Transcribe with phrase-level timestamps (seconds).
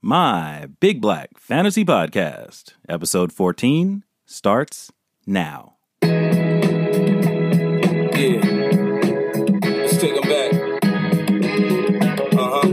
[0.00, 4.92] My Big Black Fantasy Podcast, episode 14, starts
[5.26, 5.74] now.
[6.02, 6.08] Yeah.
[9.60, 10.52] Let's take 'em back.
[12.32, 12.68] Uh huh.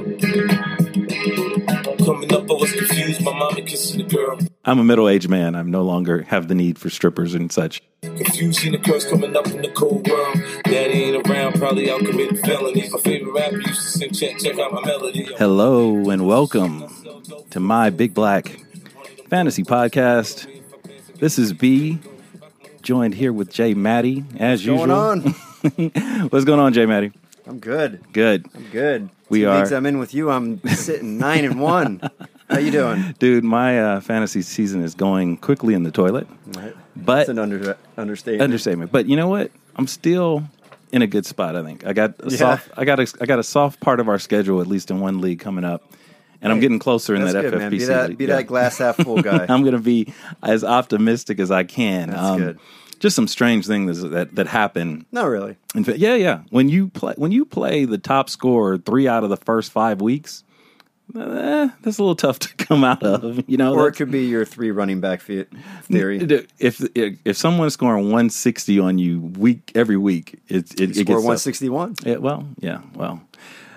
[2.06, 3.24] Coming up, I was confused.
[3.24, 4.38] My mama kissing the girl.
[4.64, 5.56] I'm a middle aged man.
[5.56, 7.82] I no longer have the need for strippers and such.
[8.04, 10.38] Confused, seeing the curse coming up in the cold world.
[10.66, 12.92] Daddy ain't around, probably out committing felonies.
[12.94, 15.28] My favorite rapper used to sing, check, check out my melody.
[15.40, 16.86] Hello and welcome
[17.52, 18.60] to My Big Black
[19.30, 20.48] Fantasy Podcast.
[21.20, 22.00] This is B,
[22.82, 24.92] joined here with Jay Maddie, as going usual.
[24.96, 25.22] on?
[26.30, 27.12] What's going on, Jay Maddie?
[27.48, 28.02] I'm good.
[28.14, 28.48] Good.
[28.56, 29.10] I'm good.
[29.30, 30.30] We Two are- I'm in with you.
[30.30, 32.02] I'm sitting nine and one.
[32.50, 33.16] How you doing?
[33.18, 36.76] Dude, my uh, fantasy season is going quickly in the toilet, Right.
[36.96, 38.44] but That's an under, understatement.
[38.44, 38.92] understatement.
[38.92, 39.52] But you know what?
[39.76, 40.44] I'm still
[40.92, 41.56] in a good spot.
[41.56, 42.38] I think I got a Yeah.
[42.38, 42.70] soft.
[42.78, 45.22] I got a, I got a soft part of our schedule at least in one
[45.22, 45.92] league coming up,
[46.42, 47.72] and I'm getting closer in that good, FFPC man.
[47.72, 48.36] Be that, be Yeah.
[48.38, 49.46] that glass half full guy.
[49.50, 52.10] I'm going to be as optimistic as I can.
[52.10, 52.60] That's good.
[53.00, 55.06] Just some strange things that that happen.
[55.12, 55.58] Not really.
[55.76, 56.42] In fact, yeah, yeah.
[56.50, 60.00] When you play when you play the top scorer three out of the first five
[60.02, 60.44] weeks,
[61.14, 63.44] eh, that's a little tough to come out of.
[63.50, 66.20] You know, Or it could be your three running back theory.
[66.22, 66.82] if if
[67.26, 71.96] if someone's scoring 160 on you week every week, it it, it Score gets 161.
[72.06, 73.22] Yeah, well, yeah, well,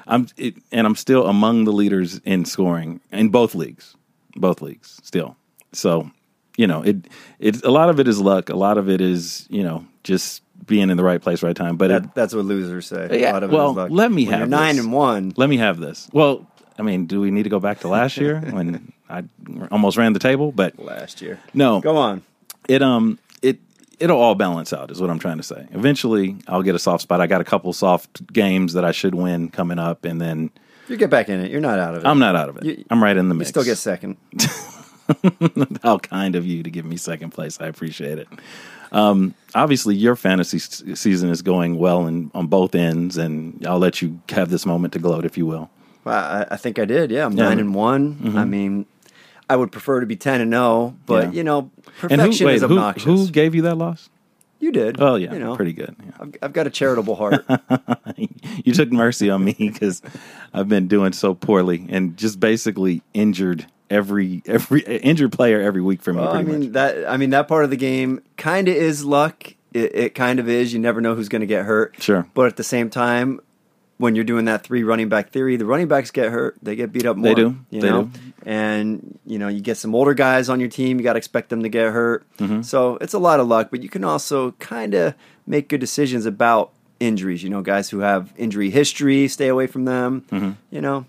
[0.09, 3.95] I'm it, and I'm still among the leaders in scoring in both leagues,
[4.37, 5.37] both leagues still.
[5.73, 6.11] So,
[6.57, 6.97] you know, it
[7.39, 8.49] it a lot of it is luck.
[8.49, 11.77] A lot of it is you know just being in the right place, right time.
[11.77, 13.21] But it, that's what losers say.
[13.21, 13.91] Yeah, A lot of well, is luck.
[13.93, 14.85] let me When have you're nine this.
[14.85, 15.33] and one.
[15.37, 16.09] let me have this.
[16.13, 16.47] Well,
[16.79, 19.25] I mean, do we need to go back to last year when I
[19.71, 20.53] almost ran the table?
[20.53, 21.39] But last year.
[21.55, 22.23] no, Go on.
[22.69, 23.19] it um
[24.01, 27.03] it'll all balance out is what i'm trying to say eventually i'll get a soft
[27.03, 30.51] spot i got a couple soft games that i should win coming up and then
[30.89, 31.51] You get back in it.
[31.51, 32.07] You're not out of it.
[32.07, 34.17] i'm not out of it You- i'm right in the You mix still get second.
[35.83, 38.29] how kind of you to give me second place i appreciate it
[38.93, 43.79] um obviously your fantasy s- season is going well in, on both ends and i'll
[43.79, 45.71] let you have this moment to gloat if you will
[46.05, 47.11] Well, I, I think I did.
[47.11, 47.45] Yeah, I'm Yeah.
[47.45, 47.49] Mm-hmm.
[47.49, 48.33] nine and one.
[48.37, 48.87] I mean,
[49.51, 51.31] I would prefer to be ten and zero, but Yeah.
[51.39, 51.71] you know,
[52.03, 53.05] and perfection who, wait, is obnoxious.
[53.05, 54.11] who gave you that loss
[54.61, 55.01] you did.
[55.01, 56.11] oh yeah you know, pretty good yeah.
[56.19, 57.45] I've, I've got a charitable heart.
[58.65, 60.03] you took mercy on me because
[60.53, 66.03] I've been doing so poorly and just basically injured every every injured player every week
[66.03, 66.21] for me.
[66.21, 66.73] Well, I mean much.
[66.73, 67.09] that.
[67.09, 69.55] I mean that part of the game kind of is luck.
[69.73, 70.73] It, it kind of is.
[70.73, 72.03] You never know who's going to get hurt.
[72.03, 72.27] Sure.
[72.35, 73.41] But at the same time,
[73.99, 76.57] when you're doing that three running back theory, the running backs get hurt.
[76.63, 77.29] They get beat up more.
[77.29, 77.57] They do.
[77.71, 78.05] You They know.
[78.05, 78.21] do.
[78.47, 80.99] And you know you get some older guys on your team.
[80.99, 82.25] You got to expect them to get hurt.
[82.39, 82.63] Mm-hmm.
[82.63, 83.69] So it's a lot of luck.
[83.71, 85.15] But you can also kind of
[85.47, 87.43] make good decisions about injuries.
[87.43, 90.25] You know, guys who have injury history, stay away from them.
[90.31, 90.51] Mm-hmm.
[90.71, 91.05] You know.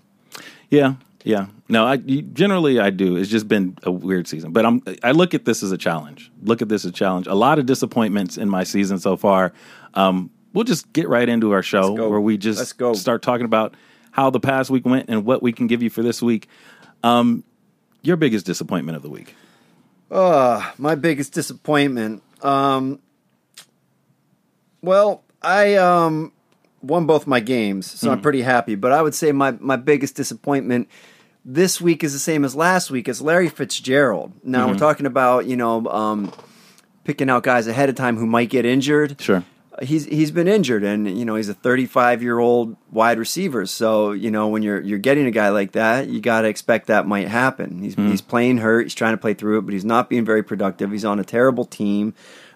[0.68, 1.46] Yeah, yeah.
[1.68, 3.16] No, I generally I do.
[3.16, 6.30] It's just been a weird season, but I'm I look at this as a challenge.
[6.42, 7.26] Look at this as a challenge.
[7.26, 9.52] A lot of disappointments in my season so far.
[9.94, 12.94] Um, we'll just get right into our show where we just Let's go.
[12.94, 13.74] start talking about
[14.10, 16.48] how the past week went and what we can give you for this week.
[17.02, 17.44] Um,
[18.02, 19.34] your biggest disappointment of the week.
[20.10, 22.22] Uh, my biggest disappointment.
[22.42, 22.98] Um,
[24.82, 26.32] well, I um,
[26.82, 28.14] won both my games, so Hmm.
[28.14, 28.74] I'm pretty happy.
[28.74, 30.88] But I would say my, my biggest disappointment
[31.44, 33.08] this week is the same as last week.
[33.08, 34.32] It's Larry Fitzgerald.
[34.42, 34.72] Now Mm-hmm.
[34.72, 36.32] we're talking about you know um,
[37.04, 39.20] picking out guys ahead of time who might get injured.
[39.20, 39.44] Sure.
[39.82, 43.66] He's he's been injured, and you know he's a 35 year old wide receiver.
[43.66, 46.88] So you know when you're you're getting a guy like that, you got to expect
[46.88, 47.80] that might happen.
[47.80, 48.82] He's he's playing hurt.
[48.82, 50.90] He's trying to play through it, but he's not being very productive.
[50.90, 52.14] He's on a terrible team.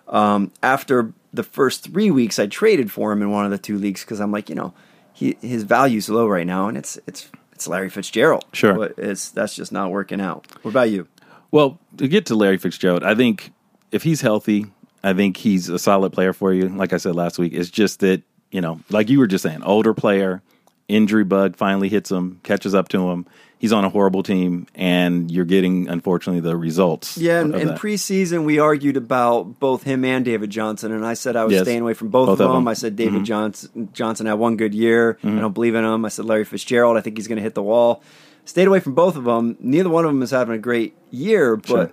[0.08, 3.78] Um, after the first three weeks, I traded for him in one of the two
[3.78, 4.74] leagues because I'm like, you know,
[5.12, 8.44] he his value's low right now, and it's it's it's Larry Fitzgerald.
[8.52, 8.74] Sure.
[8.74, 10.46] but it's that's just not working out.
[10.62, 11.06] What about you?
[11.52, 13.52] Well, to get to Larry Fitzgerald, I think
[13.92, 14.66] if he's healthy,
[15.04, 16.68] I think he's a solid player for you.
[16.68, 19.62] Like I said last week, it's just that, you know, like you were just saying,
[19.62, 20.42] older player,
[20.88, 23.26] injury bug finally hits him, catches up to him.
[23.58, 27.16] He's on a horrible team, and you're getting, unfortunately, the results.
[27.16, 27.78] Yeah, and, that.
[27.78, 31.62] preseason we argued about both him and David Johnson, and I said I was Yes.
[31.62, 32.48] staying away from both, Both of them.
[32.48, 32.60] them.
[32.62, 32.68] Mm-hmm.
[32.68, 35.18] I said David Johnson Johnson had one good year.
[35.24, 36.04] I don't believe in him.
[36.04, 36.98] I said Larry Fitzgerald.
[36.98, 38.02] I think he's going to hit the wall.
[38.44, 39.56] Stayed away from both of them.
[39.60, 41.90] Neither one of them is having a great year, but Sure.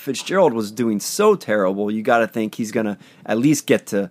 [0.00, 1.90] Fitzgerald was doing so terrible.
[1.90, 4.10] You got to think he's going to at least get to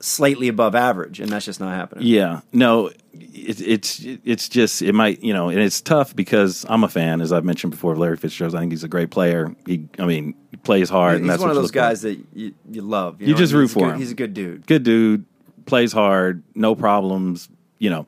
[0.00, 2.06] slightly above average, and that's just not happening.
[2.06, 6.84] Yeah, no, it, it's it's just it might you know, and it's tough because I'm
[6.84, 8.54] a fan, as I've mentioned before, of Larry Fitzgerald.
[8.54, 9.54] I think he's a great player.
[9.66, 11.16] He, I mean, he plays hard.
[11.16, 13.20] and He's that's one of those guys that you, you love.
[13.20, 13.38] You know?
[13.38, 13.98] just root for good- him.
[14.00, 14.66] He's a good dude.
[14.66, 15.24] good dude,
[15.66, 17.48] plays hard, no problems,
[17.78, 18.06] you know.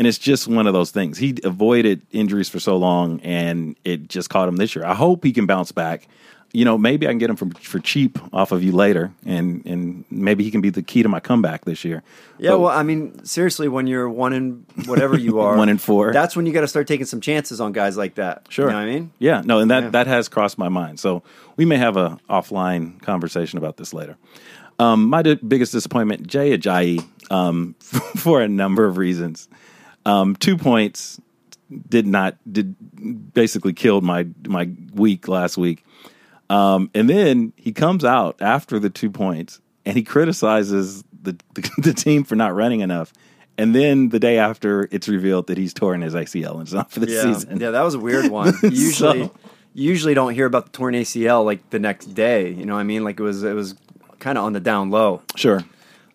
[0.00, 1.18] And it's just one of those things.
[1.18, 4.82] He avoided injuries for so long, and it just caught him this year.
[4.86, 6.08] I hope he can bounce back.
[6.54, 9.62] You know, maybe I can get him for, for cheap off of you later, and
[9.66, 12.02] and maybe he can be the key to my comeback this year.
[12.38, 15.76] Yeah, But- well, I mean, seriously, when you're one in whatever you are, One in
[15.76, 16.14] four.
[16.14, 18.46] that's when you got to start taking some chances on guys like that.
[18.48, 18.68] Sure.
[18.68, 19.12] You know what I mean?
[19.18, 19.90] Yeah, no, and that Yeah.
[19.90, 20.98] that has crossed my mind.
[20.98, 21.22] So
[21.58, 24.16] we may have a offline conversation about this later.
[24.78, 27.74] Um, my di- biggest disappointment, Jay Ajayi, um,
[28.16, 29.46] for a number of reasons.
[30.06, 31.20] Um, two points
[31.88, 35.84] did not did basically killed my my week last week.
[36.48, 41.70] Um, and then he comes out after the two points and he criticizes the, the
[41.78, 43.12] the team for not running enough.
[43.58, 46.90] And then the day after, it's revealed that he's torn his ACL and it's not
[46.90, 47.22] for the Yeah.
[47.34, 47.60] season.
[47.60, 48.54] Yeah, that was a weird one.
[48.62, 49.32] Usually, So-
[49.74, 52.50] usually don't hear about the torn ACL like the next day.
[52.50, 53.04] You know what I mean?
[53.04, 53.74] Like it was, it was
[54.18, 55.20] kind of on the down low.
[55.36, 55.62] Sure.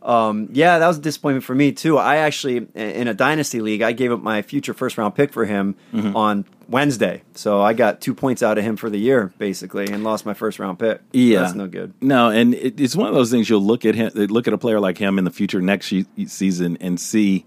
[0.05, 1.97] Um, yeah, that was a disappointment for me too.
[1.97, 5.45] I actually, in a dynasty league, I gave up my future first round pick for
[5.45, 6.15] him Mm-hmm.
[6.15, 7.21] on Wednesday.
[7.33, 10.33] So I got two points out of him for the year, basically, and lost my
[10.33, 11.01] first round pick.
[11.11, 11.93] Yeah, that's no good.
[12.01, 14.57] No, and it, it's one of those things you'll look at him, look at a
[14.57, 15.93] player like him in the future next
[16.27, 17.45] season and see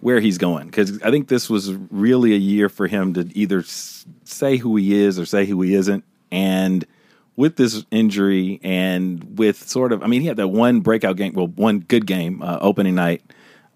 [0.00, 3.62] where he's going because I think this was really a year for him to either
[4.24, 6.84] say who he is or say who he isn't, and
[7.36, 11.34] with this injury and with sort of, I mean, he had that one breakout game,
[11.34, 13.22] well, one good game uh, opening night.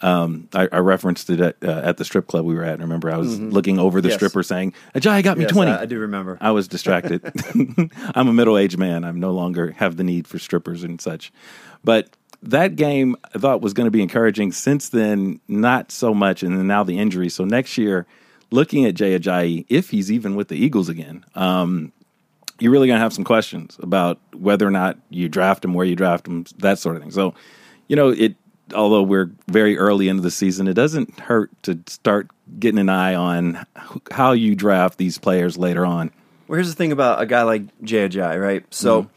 [0.03, 2.79] Um, I, I referenced it at, uh, at the strip club we were at.
[2.79, 4.17] I remember, I was looking over the Yes.
[4.17, 5.73] stripper saying, "Ajay got me Yes, twenty.
[5.73, 6.39] I, I do remember.
[6.41, 7.21] I was distracted.
[8.15, 9.05] I'm a middle aged man.
[9.05, 11.31] I'm no longer have the need for strippers and such.
[11.85, 12.09] But
[12.43, 14.53] that game I thought was going to be encouraging.
[14.53, 16.43] Since then, not so much.
[16.43, 17.29] And then now the injury.
[17.29, 18.07] So next year,
[18.51, 21.93] looking at Jay Ajayi, if he's even with the Eagles again, um,
[22.61, 25.87] you're really going to have some questions about whether or not you draft him, where
[25.87, 27.11] you draft him, that sort of thing.
[27.11, 27.35] So,
[27.89, 28.37] you know, it.
[28.73, 33.17] Although we're very early into the season, it doesn't hurt to start getting an eye
[33.17, 33.67] on
[34.13, 36.13] how you draft these players later on.
[36.47, 38.65] Well, here's the thing about a guy like Jay Ajayi, right?
[38.73, 39.11] So Mm-hmm.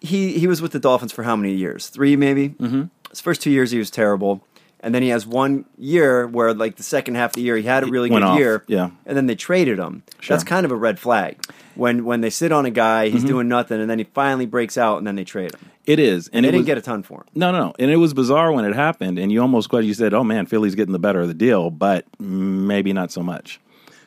[0.00, 1.86] he he was with the Dolphins for how many years?
[1.88, 2.48] Three, maybe.
[2.48, 2.84] Mm-hmm.
[3.10, 4.44] His first two years he was terrible,
[4.82, 7.62] and then he has one year where, like the second half of the year, he
[7.64, 8.64] had a really good off, year.
[8.66, 8.90] yeah.
[9.06, 10.02] and then they traded him.
[10.20, 10.34] Sure.
[10.36, 11.38] That's kind of a red flag
[11.74, 13.16] when when they sit on a guy, Mm-hmm.
[13.16, 15.70] he's doing nothing, and then he finally breaks out, and then they trade him.
[15.86, 17.24] It is, and They it didn't was, get a ton for him.
[17.34, 19.72] no, no, no, and it was bizarre when it happened, and you almost.
[19.72, 23.22] You said, "Oh man, Philly's getting the better of the deal," but maybe not so
[23.22, 23.60] much.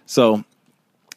[0.06, 0.44] So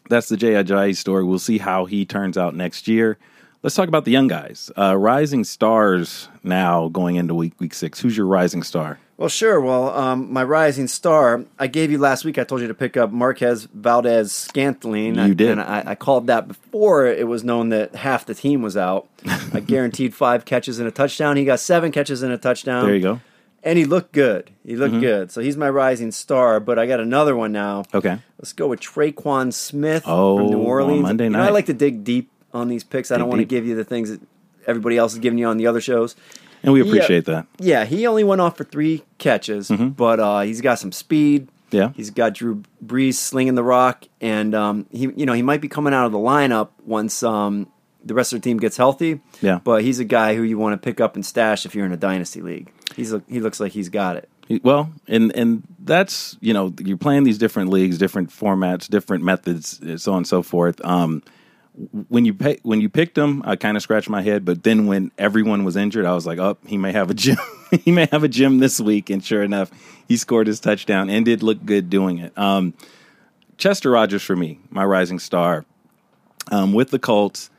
[0.09, 1.25] that's the Jay Ajayi story.
[1.25, 3.19] We'll see how he turns out next year.
[3.63, 6.29] Let's talk about the young guys, uh, rising stars.
[6.45, 8.99] Now going into week week six, who's your rising star?
[9.19, 9.61] Well, sure.
[9.61, 12.37] Well, um, my rising star, I gave you last week.
[12.39, 15.15] I told you to pick up Marquez Valdes-Scantling.
[15.17, 15.53] You did.
[15.53, 19.09] And I, I called that before it was known that half the team was out.
[19.53, 21.37] I guaranteed five catches and a touchdown.
[21.37, 22.85] He got seven catches and a touchdown.
[22.85, 23.21] There you go.
[23.63, 24.51] And he looked good.
[24.65, 25.33] He looked good.
[25.33, 26.61] So he's my rising star.
[26.61, 27.85] But I got another one now.
[27.93, 31.03] Okay, Let's go with Tre'Quan Smith Oh, from New Orleans.
[31.03, 31.41] Monday You know.
[31.41, 33.11] I like to dig deep on these picks.
[33.11, 34.21] I don't want to give you the things that
[34.69, 36.15] everybody else is giving you on the other shows.
[36.67, 36.89] And we Yeah.
[36.89, 37.47] appreciate that.
[37.59, 41.47] Yeah, he only went off for three catches, but uh, he's got some speed.
[41.47, 41.77] Mm-hmm.
[41.77, 41.91] Yeah.
[41.97, 45.69] he's got Drew Brees slinging the rock, and um, he, you know, he might be
[45.69, 47.67] coming out of the lineup once um,
[48.05, 49.21] the rest of the team gets healthy.
[49.41, 49.59] Yeah.
[49.65, 51.93] but he's a guy who you want to pick up and stash if you're in
[51.93, 52.71] a dynasty league.
[52.95, 54.29] He's a, he looks like he's got it.
[54.63, 59.81] Well, and and that's you know you're playing these different leagues, different formats, different methods,
[60.01, 60.81] so on and so forth.
[60.85, 61.25] Um,
[62.09, 64.87] when you pay, when you picked him, I kind of scratched my head, but then
[64.87, 67.37] when everyone was injured, I was like, oh, he may have a gym.
[67.85, 69.71] he may have a gym this week, and sure enough,
[70.09, 72.37] he scored his touchdown and did look good doing it.
[72.39, 72.75] Um,
[73.59, 75.65] Chester Rogers for me, my rising star.
[76.51, 77.51] Um, with the Colts,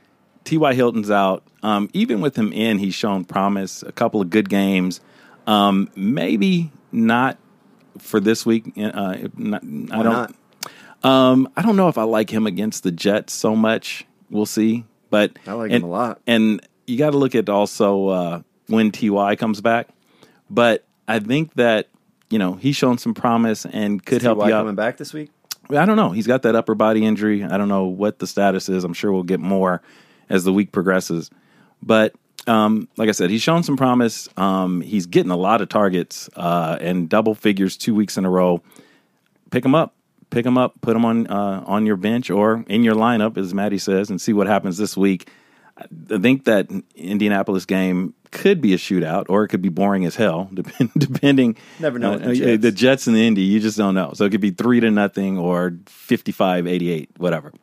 [0.45, 0.73] T.Y.
[0.73, 1.43] Hilton's out.
[1.61, 3.83] Um, even with him in, he's shown promise.
[3.83, 5.01] A couple of good games.
[5.45, 7.37] Um, maybe not
[7.99, 8.71] for this week.
[8.77, 10.05] Uh, not, I don't.
[10.05, 10.35] not?
[11.03, 14.05] Um, I don't know if I like him against the Jets so much.
[14.29, 14.85] We'll see.
[15.09, 16.21] But I like and- him a lot.
[16.27, 19.89] And you got to look at also uh, when Ty comes back.
[20.49, 21.89] But I think that
[22.29, 24.49] you know he's shown some promise and could help T.Y.
[24.49, 24.61] you out.
[24.61, 25.31] coming back this week.
[25.69, 26.11] I don't know.
[26.11, 27.43] He's got that upper body injury.
[27.43, 28.85] I don't know what the status is.
[28.85, 29.81] I'm sure we'll get more
[30.29, 31.29] as the week progresses.
[31.83, 32.15] But
[32.47, 34.29] um, like I said, he's shown some promise.
[34.37, 38.29] Um, he's getting a lot of targets uh, and double figures two weeks in a
[38.29, 38.61] row.
[39.51, 39.93] Pick him up.
[40.29, 40.79] Pick them up.
[40.81, 44.19] Put them on uh, on your bench or in your lineup, as Maddie says, and
[44.19, 45.29] see what happens this week.
[45.77, 50.15] I think that Indianapolis game could be a shootout, or it could be boring as
[50.15, 51.55] hell, depend, depending.
[51.79, 52.61] Never know with the uh, Jets.
[52.61, 54.13] the Jets and the Indy, you just don't know.
[54.13, 57.53] So it could be three to nothing or 55-88, whatever.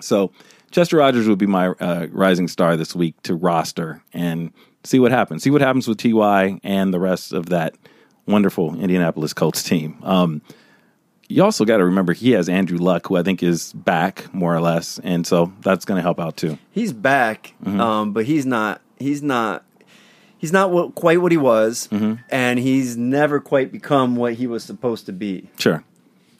[0.00, 0.32] So
[0.70, 4.52] Chester Rogers would be my uh, rising star this week to roster and
[4.84, 5.42] see what happens.
[5.42, 7.74] See what happens with Ty and the rest of that
[8.26, 9.98] wonderful Indianapolis Colts team.
[10.02, 10.42] Um,
[11.28, 14.54] you also got to remember he has Andrew Luck, who I think is back more
[14.54, 16.58] or less, and so that's going to help out too.
[16.70, 17.80] He's back, Mm-hmm.
[17.80, 18.80] um, but he's not.
[18.98, 19.64] He's not.
[20.38, 22.14] He's not what, quite what he was, Mm-hmm.
[22.30, 25.48] and he's never quite become what he was supposed to be.
[25.58, 25.82] Sure.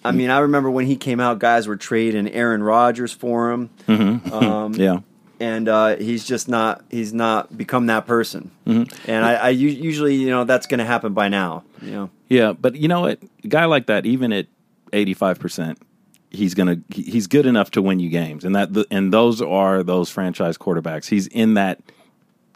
[0.04, 3.70] I mean, I remember when he came out, guys were trading Aaron Rodgers for him,
[3.88, 5.00] um, Yeah.
[5.40, 6.84] and uh, he's just not.
[6.90, 8.52] He's not become that person.
[8.66, 9.10] Mm-hmm.
[9.10, 11.64] And I, I usually, you know, that's going to happen by now.
[11.82, 13.18] You know, Yeah, but you know what?
[13.42, 14.46] A guy like that, even at
[14.92, 15.78] eighty five percent,
[16.30, 20.10] he's gonna he's good enough to win you games, and that and those are those
[20.10, 21.08] franchise quarterbacks.
[21.08, 21.80] He's in that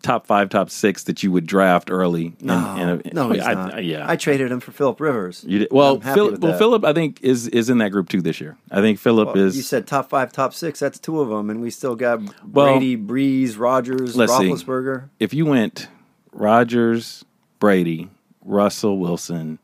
[0.03, 2.27] top five, top six that you would draft early.
[2.41, 3.75] in- no, in a- no, he's I- not.
[3.75, 5.45] I- yeah, I traded him for Philip Rivers.
[5.47, 6.57] You did, well, Philip, well.
[6.57, 8.57] Philip, I think is is in that group too this year.
[8.71, 9.57] I think Philip Well, is.
[9.59, 10.81] you said top five, top six.
[10.81, 12.21] That's two of them, and we still got
[12.51, 14.45] Well, Brady, Brees, Rodgers, let's see.
[14.45, 15.11] Roethlisberger.
[15.21, 15.89] if you went
[16.33, 17.25] Rodgers,
[17.59, 18.09] Brady,
[18.43, 19.59] Russell Wilson,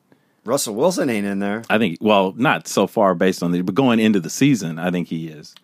[0.47, 1.63] Russell Wilson ain't in there.
[1.69, 1.99] I think.
[2.01, 5.29] Well, not so far based on the, but going into the season, I think he
[5.29, 5.55] is.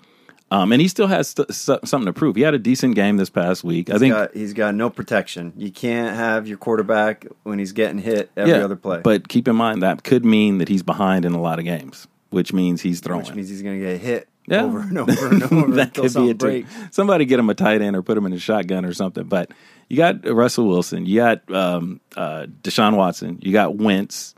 [0.50, 2.36] Um, and he still has st- s- something to prove.
[2.36, 3.88] He had a decent game this past week.
[3.88, 4.14] I He's think.
[4.14, 5.54] got, he's got no protection.
[5.56, 9.00] You can't have your quarterback when he's getting hit every yeah, other play.
[9.02, 12.06] But keep in mind that could mean that he's behind in a lot of games,
[12.28, 13.24] which means he's throwing.
[13.24, 14.64] which means he's going to get hit Yeah.
[14.64, 16.66] over and over and over that could be it too.
[16.90, 19.24] Somebody get him a tight end or put him in a shotgun or something.
[19.24, 19.52] But
[19.88, 24.34] you got Russell Wilson, you got um, uh, Deshaun Watson, you got Wentz,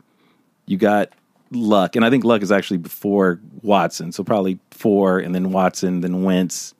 [0.65, 1.09] you got
[1.51, 6.01] Luck, and I think Luck is actually before Watson, so probably four, and then Watson,
[6.01, 6.73] then Wentz,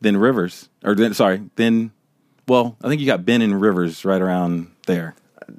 [0.00, 1.92] then Rivers, or then sorry, then
[2.46, 5.14] well, I think you got Ben and Rivers right around there.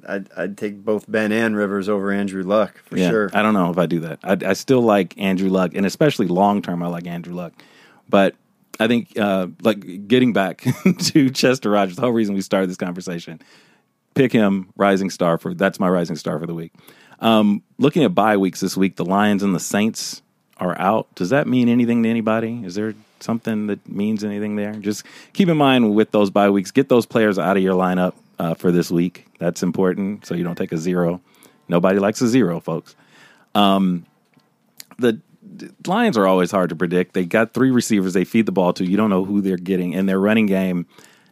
[0.08, 3.30] I'd, I'd take both Ben and Rivers over Andrew Luck for yeah, sure.
[3.32, 4.18] I don't know if I do that.
[4.22, 7.52] I, I still like Andrew Luck, and especially long term, I like Andrew Luck.
[8.08, 8.34] But
[8.78, 10.64] I think, uh, like, getting back
[10.98, 13.40] to Chester Rogers, the whole reason we started this conversation,
[14.14, 16.72] pick him rising star for that's my rising star for the week.
[17.20, 20.22] Um, looking at bye weeks this week, the Lions and the Saints
[20.56, 21.14] are out.
[21.14, 22.62] Does that mean anything to anybody?
[22.64, 24.72] Is there something that means anything there?
[24.72, 28.14] Just keep in mind with those bye weeks, get those players out of your lineup
[28.38, 29.26] uh, for this week.
[29.38, 31.20] That's important, so you don't take a zero.
[31.68, 32.94] Nobody likes a zero, folks.
[33.54, 34.06] Um,
[34.98, 35.20] the
[35.86, 37.12] Lions are always hard to predict.
[37.12, 38.84] They got three receivers they feed the ball to.
[38.84, 40.86] You don't know who they're getting, and their running game.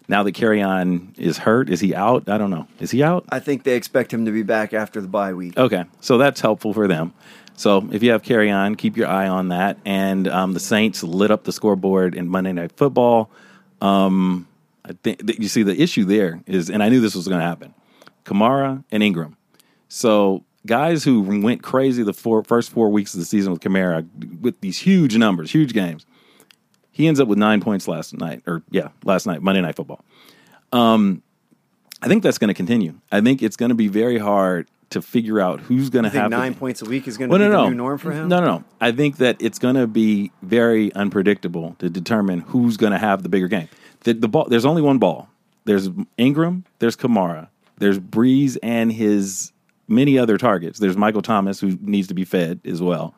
[0.09, 2.29] Now that Kerryon is hurt, is he out?
[2.29, 2.67] I don't know.
[2.81, 3.27] Is he out?
[3.29, 5.57] I think they expect him to be back after the bye week.
[5.59, 7.13] Okay, so that's helpful for them.
[7.57, 9.79] So if you have Kerryon, keep your eye on that.
[9.85, 13.31] And um, the Saints lit up the scoreboard in Monday Night Football.
[13.81, 14.47] Um,
[14.85, 17.47] I think you see the issue there is, and I knew this was going to
[17.47, 17.75] happen.
[18.25, 19.37] Kamara and Ingram.
[19.89, 24.07] So guys who went crazy the four, first four weeks of the season with Kamara
[24.41, 26.07] with these huge numbers, huge games.
[26.99, 30.05] He ends up with nine points last night, or yeah, last night, Monday Night Football.
[30.73, 31.23] Um,
[32.03, 32.95] I think that's going to continue.
[33.13, 36.29] I think it's going to be very hard to figure out who's going to have
[36.29, 37.69] the- nine points a week is going to well, be no, the no.
[37.69, 38.27] new norm for him.
[38.27, 38.65] No, no, no.
[38.81, 43.23] I think that it's going to be very unpredictable to determine who's going to have
[43.23, 43.69] the bigger game.
[44.01, 44.47] The, the ball.
[44.49, 45.29] There's only one ball.
[45.67, 46.65] There's Ingram.
[46.81, 47.47] There's Kamara.
[47.77, 49.53] There's Brees and his
[49.87, 50.81] many other targets.
[50.81, 53.15] There's Michael Thomas who needs to be fed as well,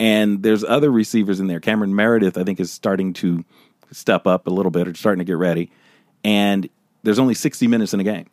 [0.00, 1.60] and there's other receivers in there.
[1.60, 3.44] Cameron Meredith, I think, is starting to
[3.90, 5.70] step up a little bit or starting to get ready.
[6.24, 6.68] And
[7.02, 8.26] there's only 60 minutes in a game.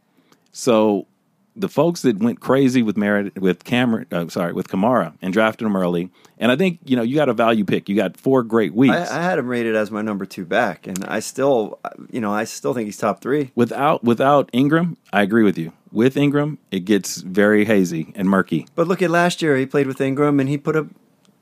[0.51, 1.07] So
[1.55, 5.65] the folks that went crazy with Meredith, with Cameron, uh, sorry, with Kamara and drafted
[5.65, 7.87] him early, and I think you know you got a value pick.
[7.87, 10.85] You got four great weeks I, I had him rated as my number two back,
[10.87, 11.79] and I still,
[12.11, 13.51] you know, I still think he's top three.
[13.55, 14.97] without without Ingram.
[15.13, 15.71] I agree with you.
[15.91, 18.67] With Ingram, it gets very hazy and murky.
[18.75, 20.87] But look at last year; he played with Ingram, and he put up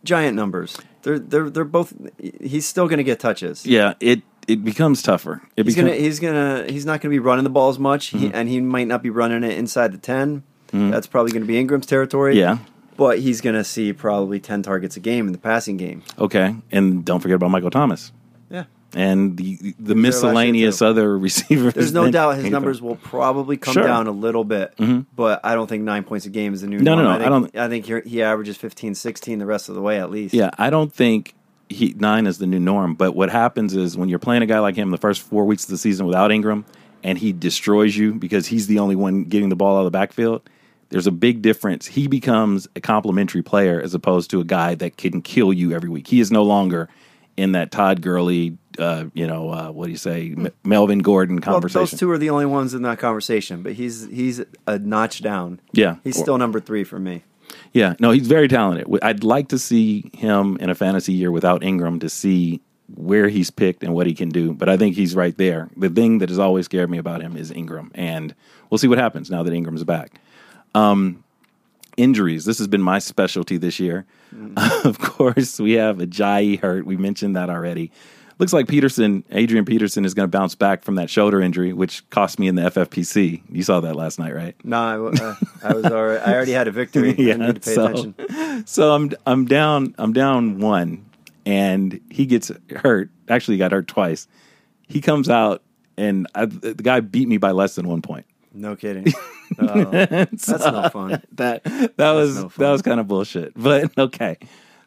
[0.04, 0.78] giant numbers.
[1.04, 1.94] They're they're they're both.
[2.42, 3.66] He's still going to get touches.
[3.66, 5.42] Yeah, it it becomes tougher.
[5.58, 8.12] It He's becomes gonna he's gonna he's not gonna be running the ball as much,
[8.12, 8.32] Mm-hmm.
[8.34, 11.86] and he might not be running it inside the 10 That's probably gonna be Ingram's
[11.86, 12.38] territory.
[12.40, 12.58] yeah.
[12.98, 16.04] but he's gonna see probably ten targets a game in the passing game.
[16.20, 18.12] Okay, and don't forget about Michael Thomas
[18.50, 21.74] Yeah, and the the miscellaneous other receivers.
[21.74, 23.84] there's no doubt his numbers will probably come Sure.
[23.84, 25.02] down a little bit, mm-hmm.
[25.16, 26.80] but I don't think nine points a game is the new.
[26.80, 27.06] No, no, norm.
[27.06, 29.76] no, I, I think, don't- I think he, he averages 15, 16 the rest of
[29.76, 30.34] the way at least.
[30.34, 31.34] Yeah, I don't think
[31.70, 32.96] he nine is the new norm.
[32.96, 35.64] But what happens is when you're playing a guy like him the first four weeks
[35.64, 36.66] of the season without Ingram,
[37.04, 39.92] and he destroys you because he's the only one getting the ball out of the
[39.92, 40.42] backfield.
[40.90, 41.88] There's a big difference.
[41.88, 45.90] He becomes a complementary player as opposed to a guy that can kill you every
[45.90, 46.06] week.
[46.08, 46.88] He is no longer
[47.38, 51.38] in that Todd Gurley, uh, you know, uh, what do you say, M- Melvin Gordon
[51.38, 51.82] Well, conversation.
[51.82, 55.60] those two are the only ones in that conversation, but he's he's a notch down.
[55.72, 55.98] Yeah.
[56.04, 57.24] he's still number three for me.
[57.72, 58.88] Yeah, no, he's very talented.
[59.02, 62.62] I'd like to see him in a fantasy year without Ingram to see
[62.96, 64.54] where he's picked and what he can do.
[64.54, 65.70] But I think he's right there.
[65.78, 68.34] The thing that has always scared me about him is Ingram, and
[68.70, 70.20] we'll see what happens now that Ingram's back.
[70.75, 71.24] Um,
[71.98, 72.46] injuries.
[72.46, 74.06] This has been my specialty this year.
[74.84, 76.86] of course, we have Ajayi hurt.
[76.86, 77.92] We mentioned that already.
[78.40, 82.08] Looks like Peterson, Adrian Peterson, is going to bounce back from that shoulder injury, which
[82.10, 83.44] cost me in the FFPC.
[83.50, 84.56] You saw that last night, right?
[84.63, 86.20] No, I, uh, I was already.
[86.24, 87.13] I already had a victory.
[87.18, 88.66] Yeah, I need to pay so- attention.
[88.68, 91.06] So I'm I'm down I'm down one,
[91.46, 93.10] and he gets hurt.
[93.30, 94.28] Actually, he got hurt twice.
[94.88, 95.62] He comes out,
[95.96, 98.25] and I, the guy beat me by less than one point.
[98.54, 99.06] No kidding.
[99.60, 101.22] Oh, that's not fun.
[101.34, 101.64] that
[101.98, 103.54] that was no that was kind of bullshit.
[103.58, 104.38] But okay.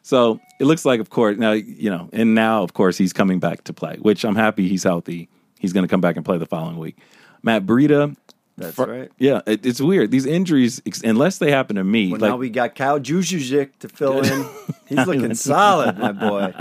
[0.01, 3.39] So it looks like, of course, now you know, and now, of course, he's coming
[3.39, 5.29] back to play, which I'm happy he's healthy.
[5.59, 6.97] He's going to come back and play the following week.
[7.43, 8.17] Matt Breida,
[8.57, 9.11] That's fr- right.
[9.19, 10.11] Yeah, it, it's weird.
[10.11, 13.69] These injuries, ex- unless they happen to me, Well, like now we got Kyle Juszczyk
[13.79, 14.45] to fill in.
[14.87, 16.53] He's looking solid, my boy.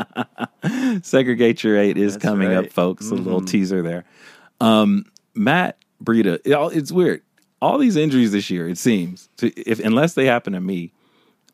[1.03, 2.65] segregate your eight is That's coming up, right.
[2.67, 2.73] Mm-hmm.
[2.75, 3.11] folks.
[3.11, 4.05] A little teaser there.
[4.61, 7.23] Um, Matt Breida, it all- it's weird.
[7.63, 10.93] All these injuries this year, it seems, to, if unless they happen to me,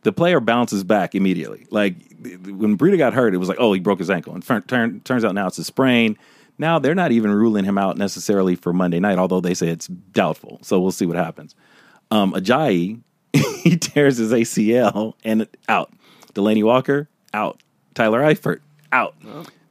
[0.03, 1.67] the player bounces back immediately.
[1.71, 1.95] Like
[2.45, 5.01] when Breida got hurt, it was like, oh, he broke his ankle, and turn, turn,
[5.01, 6.19] turns out now it's a sprain.
[6.59, 9.87] Now they're not even ruling him out necessarily for Monday night, although they say it's
[9.87, 10.59] doubtful.
[10.63, 11.55] So we'll see what happens.
[12.11, 13.01] Um, Ajayi,
[13.63, 15.93] he tears his ACL and out.
[16.35, 17.61] Delanie Walker out.
[17.95, 18.59] Tyler Eifert
[18.93, 19.15] out.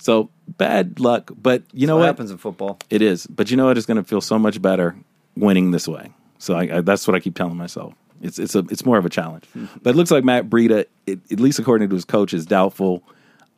[0.01, 2.07] So bad luck, but you know what what?
[2.07, 2.79] happens in football?
[2.89, 3.77] It is, but you know what?
[3.77, 4.95] It's going to feel so much better
[5.37, 6.11] winning this way.
[6.39, 7.93] So I, I, that's what I keep telling myself.
[8.19, 9.45] It's it's a it's more of a challenge.
[9.83, 13.03] But it looks like Matt Breida, it, at least according to his coach, is doubtful.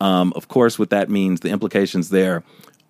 [0.00, 2.42] Um, of course, what that means, the implications there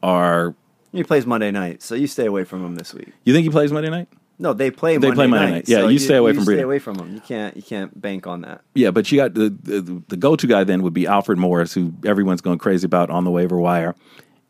[0.03, 0.55] are.
[0.91, 3.13] He plays Monday night, so you stay away from him this week.
[3.25, 4.09] You think he plays Monday night?
[4.39, 4.97] No, they play.
[4.97, 5.53] They Monday play Monday night.
[5.55, 5.69] night.
[5.69, 6.55] Yeah, so you stay away from Break.
[6.57, 7.15] You Stay away from them.
[7.15, 7.57] You can't.
[7.57, 8.63] You can't bank on that.
[8.75, 11.73] Yeah, but you got the the, the go to guy then would be Alfred Morris,
[11.73, 13.95] who everyone's going crazy about on the waiver wire.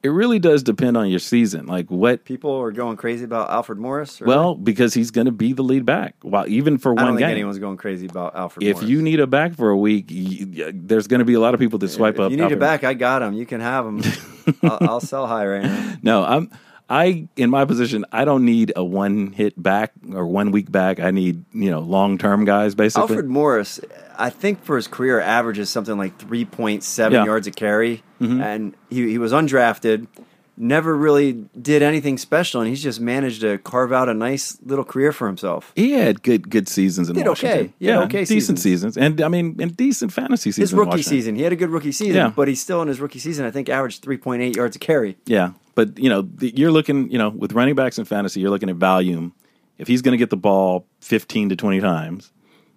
[0.03, 2.27] It really does depend on your season, like what.
[2.27, 4.21] People are going crazy about Alfred Morris.
[4.21, 7.17] Well, because he's going to be the lead back, while even for I one don't
[7.17, 7.31] think game.
[7.31, 8.67] anyone's going crazy about Alfred.
[8.67, 8.91] if Morris.
[8.91, 11.61] you need a back for a week, y there's going to be a lot of
[11.61, 12.31] people that swipe if up.
[12.31, 12.59] you need Alfred.
[12.59, 13.33] a back, I got him.
[13.33, 14.03] You can have him.
[14.63, 15.95] I'll, I'll sell high right now.
[16.03, 16.51] No, I'm.
[16.89, 21.01] I in my position, I don't need a one hit back or one week back.
[21.01, 23.03] I need you know long term guys basically.
[23.03, 23.81] Alfred Morris,
[24.19, 27.21] I think for his career averages something like three point seven Yeah.
[27.21, 27.27] Mm-hmm.
[27.27, 30.07] yards a carry, and he he was undrafted.
[30.57, 34.85] Never really did anything special, and he's just managed to carve out a nice little
[34.85, 35.73] career for himself.
[35.75, 37.75] he had good good seasons in Did Washington.
[37.83, 37.87] okay.
[37.93, 38.63] Had okay decent seasons.
[38.95, 40.71] seasons, and I mean, and decent fantasy seasons.
[40.71, 42.29] His rookie season, he had a good rookie season, Yeah.
[42.35, 43.45] but he's still in his rookie season.
[43.47, 45.17] I think averaged three point eight yards a carry.
[45.27, 48.51] Yeah, but you know, the- you're looking, you know, with running backs in fantasy, you're
[48.51, 49.33] looking at volume.
[49.79, 52.31] If he's going to get the ball 15 to 20 times,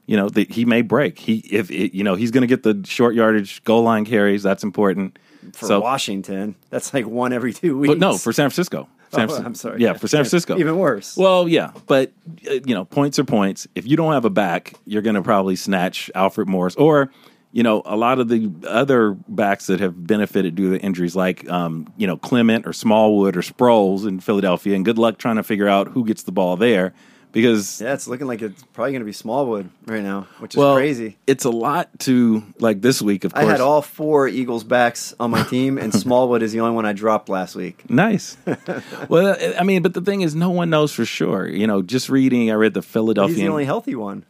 [0.07, 1.19] you know, that he may break.
[1.19, 4.41] He if it, you know, he's going to get the short yardage goal line carries,
[4.41, 5.19] that's important.
[5.55, 7.91] For so Washington, that's like one every two weeks.
[7.91, 8.87] but no, for San Francisco.
[9.11, 9.81] San Oh, Fran- I'm sorry.
[9.81, 10.57] Yeah, for San Francisco.
[10.57, 11.15] even worse.
[11.15, 12.11] Well, yeah, but
[12.49, 13.65] uh, you know, points are points.
[13.75, 17.09] If you don't have a back, you're going to probably snatch Alfred Morris or
[17.53, 21.49] you know a lot of the other backs that have benefited due to injuries, like
[21.49, 24.75] um, you know Clement or Smallwood or Sproles in Philadelphia.
[24.75, 26.93] And good luck trying to figure out who gets the ball there
[27.31, 30.57] because yeah, it's looking like it's probably going to be Smallwood right now, which is
[30.57, 31.17] well, crazy.
[31.27, 33.23] It's a lot to like this week.
[33.23, 36.61] Of course, I had all four Eagles backs on my team, and Smallwood is the
[36.61, 37.89] only one I dropped last week.
[37.89, 38.37] Nice.
[39.09, 41.47] well, I mean, but the thing is, no one knows for sure.
[41.47, 43.35] You know, just reading, I read the Philadelphia.
[43.35, 44.25] He's the only healthy one.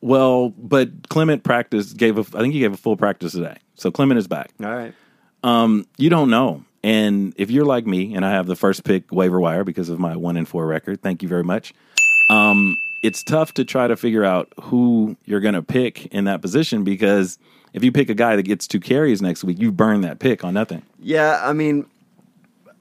[0.00, 2.20] Well, but Clement practice gave a.
[2.36, 4.50] I think he gave a full practice today, so Clement is back.
[4.62, 4.94] All right.
[5.44, 9.12] Um, you don't know, and if you're like me, and I have the first pick
[9.12, 11.72] waiver wire because of my one and four record, thank you very much.
[12.32, 16.40] Um, it's tough to try to figure out who you're going to pick in that
[16.40, 17.38] position because
[17.72, 20.44] if you pick a guy that gets two carries next week, you burn that pick
[20.44, 20.82] on nothing.
[21.00, 21.86] Yeah, I mean,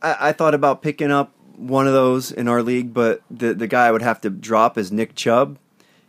[0.01, 3.67] I, I thought about picking up one of those in our league, but the the
[3.67, 5.57] guy I would have to drop is Nick Chubb.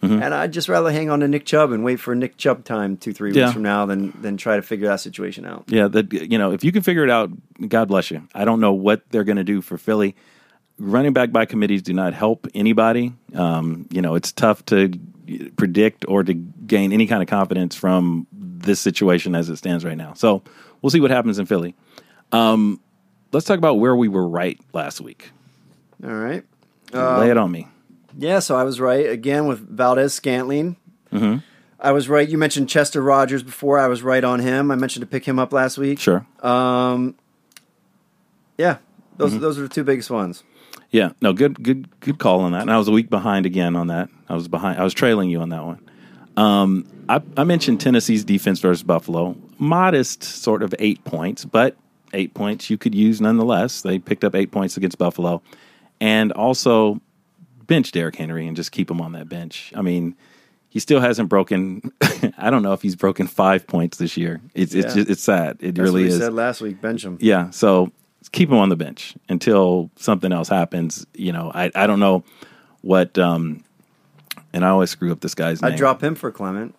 [0.03, 0.21] Mm-hmm.
[0.21, 2.97] And I'd just rather hang on to Nick Chubb and wait for Nick Chubb time
[2.97, 3.53] two, three weeks Yeah.
[3.53, 5.65] from now than than try to figure that situation out.
[5.69, 7.31] Yeah, that you know, if you can figure it out,
[7.69, 8.27] God bless you.
[8.35, 10.17] I don't know what they're going to do for Philly.
[10.85, 13.13] Running back by committees do not help anybody.
[13.35, 14.91] Um, you know, it's tough to
[15.57, 19.97] predict or to gain any kind of confidence from this situation as it stands right
[19.97, 20.15] now.
[20.15, 20.43] So
[20.81, 21.77] we'll see what happens in Philly.
[22.33, 22.81] Um,
[23.31, 25.31] let's talk about where we were right last week.
[26.03, 26.43] All right.
[26.93, 27.69] Lay it on me.
[28.19, 30.77] Yeah, so I was right again with Valdes-Scantling.
[31.13, 31.39] Mm-hmm.
[31.79, 32.29] I was right.
[32.29, 33.79] You mentioned Chester Rogers before.
[33.79, 34.71] I was right on him.
[34.71, 36.01] I mentioned to pick him up last week.
[36.01, 36.27] Sure.
[36.43, 37.15] Um,
[38.59, 38.79] yeah,
[39.17, 39.41] those Mm-hmm.
[39.41, 40.43] those are the two biggest ones.
[40.93, 42.61] Yeah, no, good, good, good call on that.
[42.63, 44.11] And I was a week behind again on that.
[44.29, 44.79] I was behind.
[44.79, 45.89] I was trailing you on that one.
[46.37, 49.35] Um, I, I mentioned Tennessee's defense versus Buffalo.
[49.59, 51.77] Modest, sort of eight points, but
[52.13, 53.81] eight points you could use nonetheless.
[53.81, 55.43] They picked up eight points against Buffalo,
[56.01, 57.01] and also
[57.67, 59.73] bench Derrick Henry and just keep him on that bench.
[59.75, 60.15] I mean,
[60.69, 61.91] he still hasn't broken.
[62.37, 64.43] I don't know if he's broken five points this year.
[64.55, 65.57] It's it's just, it's sad.
[65.61, 66.19] It That's really is.
[66.19, 66.83] said last week.
[66.83, 67.17] Bench him.
[67.21, 67.93] Yeah, so
[68.31, 71.07] keep him on the bench until something else happens.
[71.15, 72.25] You know, I I don't know
[72.83, 73.19] what.
[73.19, 73.63] um
[74.55, 75.73] And I always screw up this guy's name.
[75.73, 76.75] I'd drop him for Clement.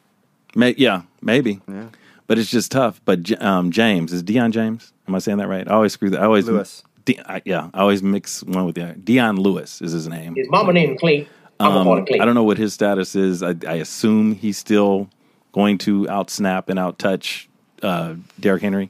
[0.56, 1.60] May, yeah, maybe.
[1.67, 1.88] Yeah.
[2.27, 3.01] But it's just tough.
[3.06, 4.93] But um, James is Dion James.
[5.08, 5.67] Am I saying that right?
[5.67, 6.21] I always screw that.
[6.21, 6.84] I always Lewis.
[7.06, 8.93] De- I, yeah, I always mix one with the other.
[8.93, 10.36] Dion Lewis is his name.
[10.36, 11.25] His mama named Clean.
[11.60, 12.21] I'm Um, gonna call it Clean.
[12.21, 13.43] I don't know what his status is.
[13.43, 15.10] I, I assume he's still
[15.51, 17.47] going to outsnap and outtouch
[17.82, 18.89] uh, Derrick Henry.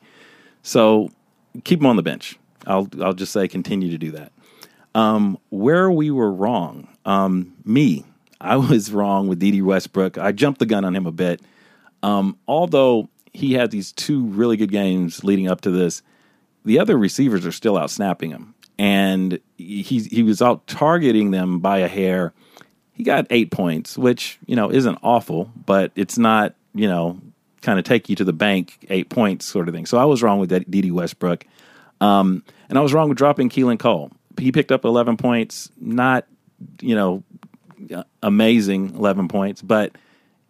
[0.61, 1.09] So
[1.63, 2.37] keep him on the bench.
[2.65, 4.31] I'll I'll just say continue to do that.
[4.95, 8.05] Um, where we were wrong, um, me,
[8.39, 10.17] I was wrong with Dede Westbrook.
[10.17, 11.41] I jumped the gun on him a bit.
[12.03, 16.03] Um, although he had these two really good games leading up to this,
[16.65, 21.59] the other receivers are still out snapping him, and he he was out targeting them
[21.59, 22.33] by a hair.
[22.93, 27.19] He got eight points, which you know isn't awful, but it's not you know
[27.61, 29.85] kind of take you to the bank eight points sort of thing.
[29.85, 31.45] So I was wrong with Dede Westbrook,
[32.03, 34.11] um, and I was wrong with dropping Keelan Cole.
[34.39, 36.25] He picked up eleven points, not
[36.81, 37.23] you know
[38.21, 39.95] amazing eleven points, but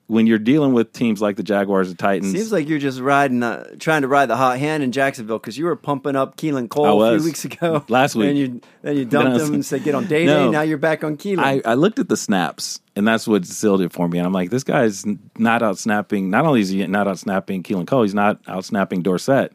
[0.07, 3.41] when you're dealing with teams like the Jaguars and Titans, Seems like you're just riding,
[3.41, 6.67] uh, trying to ride the hot hand in Jacksonville because you were pumping up Keelan
[6.69, 7.85] Cole a few weeks ago.
[7.89, 8.29] Last week.
[8.29, 10.45] and you then you dumped him and said get on day No.
[10.45, 10.51] day.
[10.51, 11.39] Now you're back on Keelan.
[11.39, 14.17] I, I looked at the snaps, and that's what sealed it for me.
[14.19, 15.05] And I'm like, this guy's
[15.37, 16.29] not out snapping.
[16.29, 19.53] Not only is he not out snapping Keelan Cole, he's not out snapping Dorsett,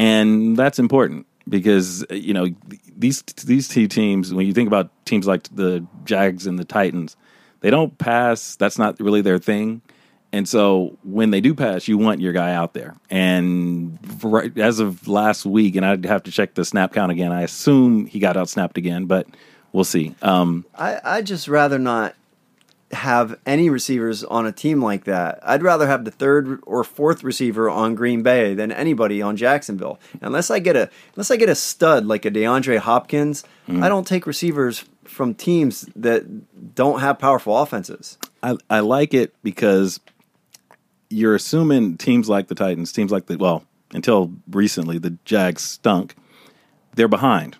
[0.00, 2.48] and that's important because you know
[2.96, 4.32] these these two teams.
[4.32, 7.16] When you think about teams like the Jags and the Titans,
[7.60, 8.56] they don't pass.
[8.56, 9.82] That's not really their thing.
[10.32, 12.96] And so when they do pass, you want your guy out there.
[13.10, 13.98] And
[14.56, 17.32] as of last week, and I'd have to check the snap count again.
[17.32, 19.26] I assume he got out snapped again, but
[19.72, 20.14] we'll see.
[20.22, 22.14] Um, I I just rather not
[22.92, 25.38] have any receivers on a team like that.
[25.44, 30.00] I'd rather have the third or fourth receiver on Green Bay than anybody on Jacksonville.
[30.20, 33.84] Unless I get a unless I get a stud like a DeAndre Hopkins, Mm-hmm.
[33.84, 38.18] I don't take receivers from teams that don't have powerful offenses.
[38.42, 40.00] I, I like it because
[41.08, 46.16] you're assuming teams like the Titans, teams like the well, until recently the Jags stunk.
[46.96, 47.56] They're behind,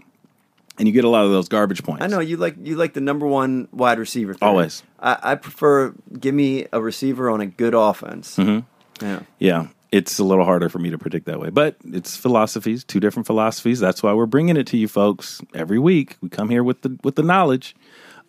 [0.80, 2.02] and you get a lot of those garbage points.
[2.02, 4.32] I know you like you like the number one wide receiver.
[4.32, 4.48] theory.
[4.48, 4.82] Always.
[4.98, 8.36] I, I prefer give me a receiver on a good offense.
[8.36, 9.04] Mm-hmm.
[9.04, 9.20] Yeah.
[9.38, 12.98] Yeah, it's a little harder for me to predict that way, but it's philosophies, two
[12.98, 13.78] different philosophies.
[13.78, 16.16] That's why we're bringing it to you folks every week.
[16.22, 17.76] We come here with the with the knowledge.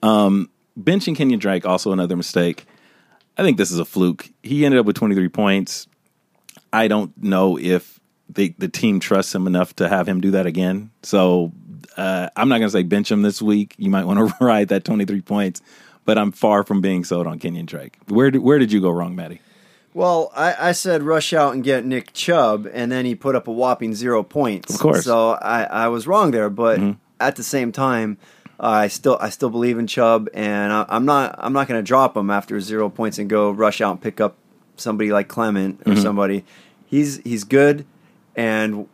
[0.03, 2.65] Um, benching Kenyan Drake also another mistake.
[3.37, 4.29] I think this is a fluke.
[4.43, 5.87] He ended up with 23 points.
[6.73, 10.45] I don't know if the the team trusts him enough to have him do that
[10.45, 10.91] again.
[11.01, 11.53] So
[11.97, 13.75] uh, I'm not going to say bench him this week.
[13.77, 15.61] You might want to ride that 23 points,
[16.05, 17.97] but I'm far from being sold on Kenyan Drake.
[18.07, 19.41] Where did where did you go wrong, Maddie?
[19.93, 23.47] Well, I, I said rush out and get Nick Chubb, and then he put up
[23.47, 24.73] a whopping zero points.
[24.73, 25.03] Of course.
[25.03, 26.91] So I, I was wrong there, but Mm-hmm.
[27.19, 28.17] at the same time,
[28.57, 31.77] uh, I still I still believe in Chubb, and I, I'm not I'm not going
[31.79, 34.37] to drop him after zero points and go rush out and pick up
[34.77, 36.01] somebody like Clement or Mm-hmm.
[36.01, 36.45] somebody.
[36.85, 37.85] He's he's good,
[38.35, 38.87] and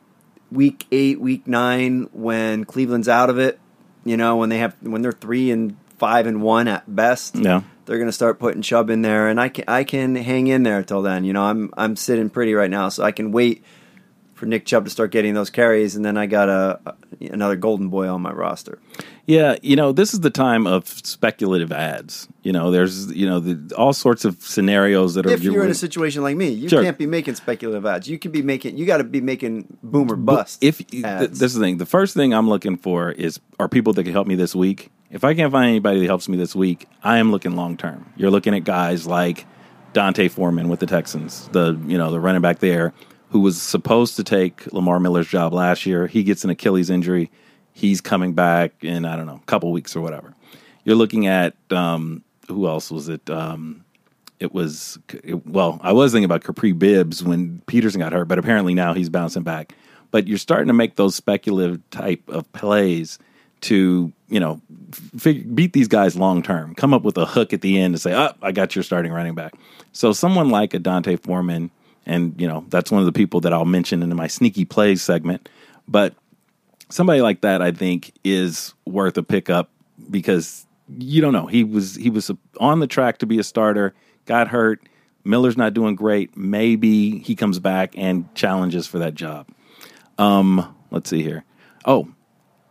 [0.51, 3.59] week eight, week nine, when Cleveland's out of it,
[4.05, 7.61] you know, when they have when they're three and five and one at best, Yeah.
[7.85, 10.63] they're going to start putting Chubb in there, and I can I can hang in
[10.63, 11.23] there till then.
[11.25, 13.63] You know, I'm I'm sitting pretty right now, so I can wait
[14.37, 16.79] for Nick Chubb to start getting those carries, and then I got a,
[17.19, 18.79] another golden boy on my roster.
[19.25, 22.27] Yeah, you know, this is the time of speculative ads.
[22.43, 25.31] You know, there's you know the, all sorts of scenarios that are.
[25.31, 26.83] If you're in a situation like me, you Sure.
[26.83, 28.07] can't be making speculative ads.
[28.07, 30.63] You can be making you got to be making boomer bust.
[30.63, 33.91] if th- this is the thing, the first thing I'm looking for is are people
[33.93, 34.91] that can help me this week.
[35.09, 38.11] If I can't find anybody that helps me this week, I am looking long term.
[38.17, 39.45] You're looking at guys like
[39.93, 42.93] D'Onta Foreman with the Texans, the you know the running back there,
[43.29, 46.07] who was supposed to take Lamar Miller's job last year.
[46.07, 47.29] He gets an Achilles injury.
[47.73, 50.33] He's coming back in I don't know a couple weeks or whatever.
[50.83, 53.29] You're looking at um, who else was it?
[53.29, 53.83] Um,
[54.39, 58.39] it was it, well, I was thinking about Kapri Bibbs when Peterson got hurt, but
[58.39, 59.73] apparently now he's bouncing back.
[60.11, 63.19] But you're starting to make those speculative type of plays
[63.61, 64.61] to you know
[65.17, 66.75] fig- beat these guys long term.
[66.75, 69.11] Come up with a hook at the end to say, "Oh, I got your starting
[69.11, 69.53] running back."
[69.91, 71.71] So someone like a D'Onta Foreman,
[72.07, 75.03] and you know that's one of the people that I'll mention in my sneaky plays
[75.03, 75.47] segment.
[75.87, 76.15] But
[76.89, 79.69] somebody like that, I think, is worth a pickup
[80.09, 80.65] because
[80.97, 81.45] you don't know.
[81.45, 83.93] He was he was on the track to be a starter,
[84.25, 84.81] got hurt.
[85.23, 86.35] Miller's not doing great.
[86.37, 89.47] Maybe he comes back and challenges for that job.
[90.17, 91.43] Um, let's see here.
[91.83, 92.07] Oh,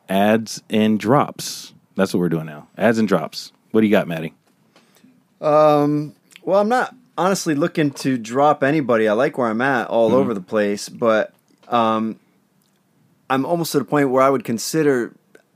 [0.08, 1.74] ads and drops.
[1.94, 2.68] That's what we're doing now.
[2.78, 3.52] Ads and drops.
[3.72, 4.32] What do you got, Maddie?
[5.42, 9.08] Um, well, I'm not honestly looking to drop anybody.
[9.08, 11.32] I like where I'm at all over the place, but
[11.68, 12.18] um,
[13.28, 15.14] I'm almost at a point where I would consider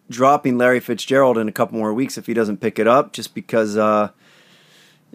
[0.08, 3.34] dropping Larry Fitzgerald in a couple more weeks if he doesn't pick it up, just
[3.34, 4.10] because, uh,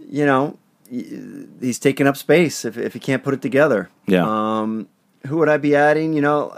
[0.10, 0.58] you know,
[0.89, 3.89] he's taking up space if, if he can't put it together.
[4.08, 4.25] Yeah.
[4.25, 4.88] Um,
[5.25, 6.13] who would I be adding?
[6.13, 6.58] You know,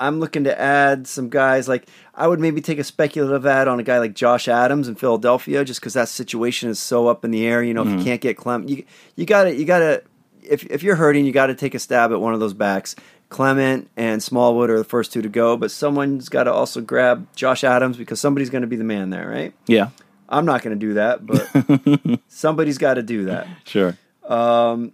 [0.00, 3.78] I'm looking to add some guys like I would maybe take a speculative ad on
[3.78, 7.30] a guy like Josh Adams in Philadelphia, just because that situation is so up in
[7.30, 7.62] the air.
[7.62, 8.04] You know, if you mm-hmm.
[8.04, 8.84] can't get Clement, you
[9.14, 10.02] you got to you got to
[10.42, 12.96] if if you're hurting, you got to take a stab at one of those backs.
[13.28, 17.28] Clement and Smallwood are the first two to go, but someone's got to also grab
[17.36, 19.54] Josh Adams because somebody's going to be the man there, right?
[19.66, 19.90] Yeah,
[20.28, 23.46] I'm not going to do that, but somebody's got to do that.
[23.64, 23.96] sure.
[24.24, 24.92] Um,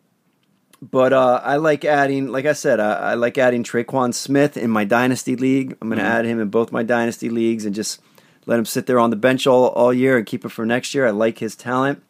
[0.83, 4.71] But uh, I like adding, like I said, I, I like adding Tre'Quan Smith in
[4.71, 5.77] my dynasty league.
[5.81, 8.01] I'm going to add him in both my dynasty leagues and just
[8.45, 10.95] let him sit there on the bench all, all year and keep it for next
[10.95, 11.07] year.
[11.07, 12.03] I like his talent.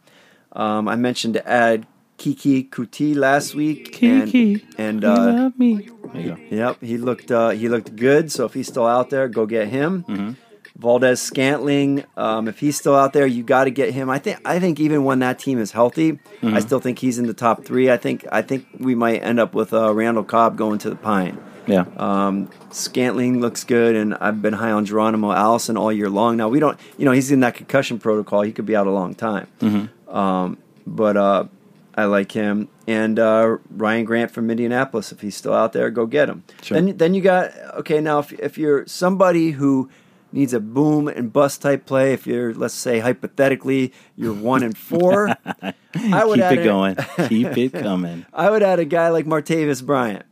[0.53, 1.87] Um, I mentioned to add
[2.19, 5.89] Kiki Kuti last week, Kiki, and, and you uh, love me.
[6.13, 6.37] There you go.
[6.51, 8.33] Yep, he looked uh, he looked good.
[8.33, 10.37] So if he's still out there, go get him.
[10.79, 14.11] Valdes-Scantling, um, if he's still out there, you got to get him.
[14.11, 17.27] I think I think even when that team is healthy, I still think he's in
[17.27, 17.91] the top three.
[17.91, 20.97] I think I think we might end up with uh, Randall Cobb going to the
[20.97, 21.39] Pine.
[21.69, 26.37] Yeah, Um, Scantling looks good, and I've been high on Geronimo Allison all year long.
[26.37, 28.43] Now we don't, you know, he's in that concussion protocol.
[28.43, 29.49] He could be out a long time.
[30.09, 31.47] Um, but uh,
[31.97, 35.11] I like him, and uh, Ryan Grant from Indianapolis.
[35.11, 36.45] If he's still out there, go get him.
[36.63, 36.81] Sure.
[36.81, 38.01] Then, then you got okay.
[38.01, 39.91] Now, if if you're somebody who
[40.37, 44.77] needs a boom and bust type play, if you're let's say hypothetically you're one and
[44.77, 45.29] four,
[45.95, 46.97] I would keep add it a- going.
[47.29, 48.27] keep it coming.
[48.33, 50.25] I would add a guy like Martavis Bryant.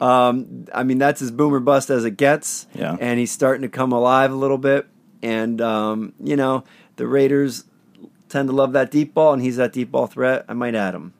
[0.00, 2.66] Um, I mean, that's as boomer bust as it gets.
[2.74, 2.96] Yeah.
[3.00, 4.86] And he's starting to come alive a little bit.
[5.22, 6.64] And, um, you know,
[6.96, 7.64] the Raiders
[8.28, 10.44] tend to love that deep ball, and he's that deep ball threat.
[10.48, 11.12] I might add him.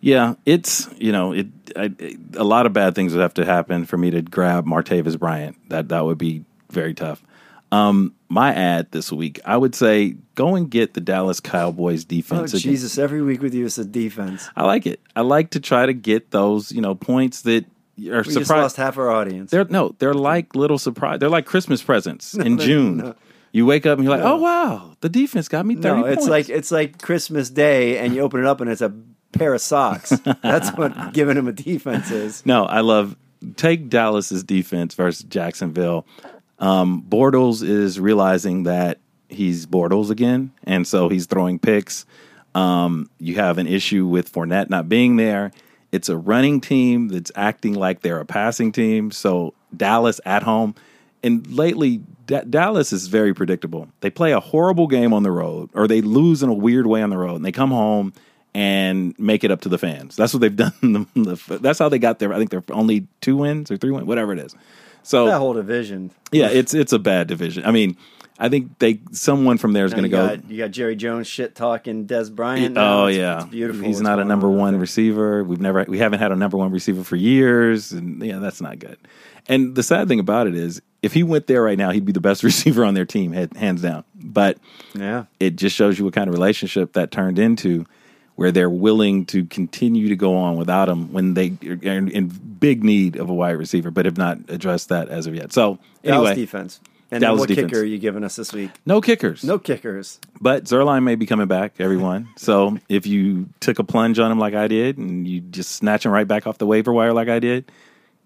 [0.00, 1.92] Yeah, it's you know it, I,
[2.34, 5.56] a lot of bad things would have to happen for me to grab Martavis Bryant.
[5.68, 7.22] That that would be very tough.
[7.72, 12.08] Um, my ad this week, I would say go and get the Dallas Cowboys Oh,
[12.08, 12.52] defense.
[12.52, 12.60] again.
[12.72, 12.98] Jesus.
[12.98, 14.48] Every week with you is a defense.
[14.54, 15.00] I like it.
[15.16, 18.46] I like to try to get those you know points that are We just lost
[18.46, 18.76] surprised.
[18.76, 19.50] half our audience.
[19.50, 21.18] They're no, they're like little surprise.
[21.18, 22.96] They're like Christmas presents in they're June.
[22.98, 23.18] not.
[23.54, 26.16] You wake up and you're like, oh wow, the defense got me thirty no, it's
[26.26, 26.28] points.
[26.28, 28.92] like it's like Christmas Day, and you open it up, and it's a
[29.32, 30.10] pair of socks.
[30.42, 32.44] That's what giving them a defense is.
[32.46, 33.16] No, I love
[33.56, 36.06] take Dallas's defense versus Jacksonville.
[36.62, 38.98] Um, Bortles is realizing that
[39.28, 42.06] he's Bortles again, and so he's throwing picks.
[42.54, 45.50] Um, you have an issue with Fournette not being there.
[45.90, 49.10] It's a running team that's acting like they're a passing team.
[49.10, 50.74] So Dallas at home,
[51.22, 53.88] and lately D- Dallas is very predictable.
[54.00, 57.02] They play a horrible game on the road, or they lose in a weird way
[57.02, 58.12] on the road, and they come home
[58.54, 60.14] and make it up to the fans.
[60.14, 61.06] That's what they've done.
[61.48, 62.32] That's how they got there.
[62.32, 64.54] I think they're only two wins or three wins, whatever it is.
[65.02, 66.10] So That whole division.
[66.30, 67.64] yeah, it's it's a bad division.
[67.64, 67.96] I mean,
[68.38, 70.28] I think they someone from there is going to go.
[70.36, 72.74] got, you got Jerry Jones shit talking Dez Bryant.
[72.74, 73.02] now.
[73.02, 73.84] Oh It's- yeah, it's beautiful.
[73.84, 75.44] He's not a number on one receiver.
[75.44, 78.78] We've never we haven't had a number one receiver for years, and yeah, that's not
[78.78, 78.98] good.
[79.48, 82.12] And the sad thing about it is, if he went there right now, he'd be
[82.12, 84.04] the best receiver on their team, head, hands down.
[84.14, 84.58] But
[84.94, 85.24] Yeah.
[85.40, 87.84] it just shows you what kind of relationship that turned into,
[88.36, 92.82] where they're willing to continue to go on without him when they are in, big
[92.82, 95.52] need of a wide receiver, but have not addressed that as of yet.
[95.52, 96.80] So Dallas defense.
[97.10, 97.70] And Dallas what defense.
[97.70, 98.70] kicker are you giving us this week?
[98.86, 99.44] no kickers.
[99.44, 100.18] No kickers.
[100.40, 102.28] But Zuerlein may be coming back, everyone.
[102.38, 106.06] So if you took a plunge on him like I did and you just snatch
[106.06, 107.70] him right back off the waiver wire like I did,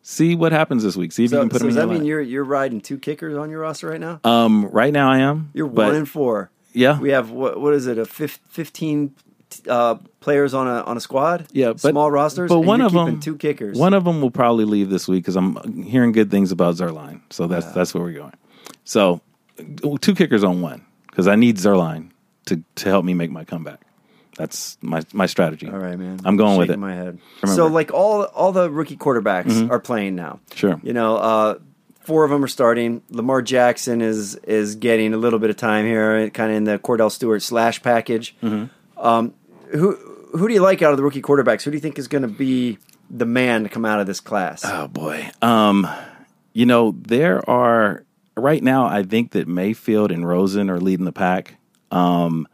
[0.03, 1.11] see what happens this week.
[1.11, 2.07] See if you can put so him does that mean line.
[2.07, 4.21] you're you're riding two kickers on your roster right now?
[4.23, 5.51] Um, right now I am.
[5.53, 6.51] You're one and four.
[6.73, 7.01] Yeah.
[7.01, 7.99] We have what what is it?
[7.99, 9.15] A fifteen
[9.69, 11.47] uh, players on a on a squad.
[11.53, 12.49] Yeah, but- small rosters.
[12.49, 13.79] but and one of them- two kickers.
[13.79, 17.21] One of them will probably leave this week because I'm hearing good things about Zuerlein.
[17.31, 18.35] So that's that's where we're going.
[18.85, 19.21] So
[20.01, 22.11] two kickers on one because I need Zuerlein
[22.47, 23.81] to to help me make my comeback.
[24.37, 25.67] That's my my strategy.
[25.69, 26.21] All right, man.
[26.25, 26.87] I'm going with Shaking it.
[26.87, 27.19] My head.
[27.43, 27.57] Remember.
[27.63, 30.41] So like all all the rookie quarterbacks are playing now.
[30.55, 30.79] Sure.
[30.83, 31.59] You know, uh,
[32.01, 33.01] four of them are starting.
[33.11, 36.79] Lamar Jackson is is getting a little bit of time here, kind of in the
[36.79, 38.37] Kordell Stewart slash package.
[38.97, 39.35] Um,
[39.71, 39.95] who
[40.33, 41.63] who do you like out of the rookie quarterbacks?
[41.63, 42.79] Who do you think is going to be
[43.11, 44.63] the man to come out of this class?
[44.65, 45.31] Oh boy.
[45.43, 45.87] Um,
[46.53, 48.05] you know, there are
[48.37, 51.57] right now I think that Mayfield and Rosen are leading the pack.
[51.91, 52.49] Um,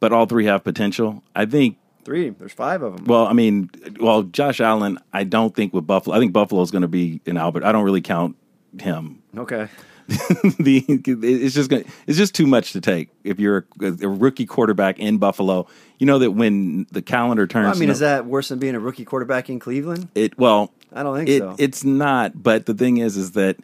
[0.00, 1.22] but all three have potential.
[1.34, 2.30] I think Three.
[2.30, 3.06] There's five of them.
[3.06, 3.68] well, I mean,
[3.98, 6.14] well, Josh Allen, I don't think with Buffalo.
[6.14, 7.64] I think Buffalo's going to be in Albert.
[7.64, 8.36] I don't really count
[8.78, 9.22] him.
[9.36, 9.66] okay.
[10.58, 14.46] the it's just gonna, it's just too much to take if you're a, a rookie
[14.46, 15.66] quarterback in Buffalo.
[15.98, 18.74] You know that when the calendar turns, I mean, no- is that worse than being
[18.74, 20.08] a rookie quarterback in Cleveland?
[20.14, 20.38] it?
[20.38, 21.56] Well, I don't think it, so.
[21.58, 22.40] It's not.
[22.42, 23.56] But the thing is, is that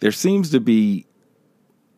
[0.00, 1.06] there seems to be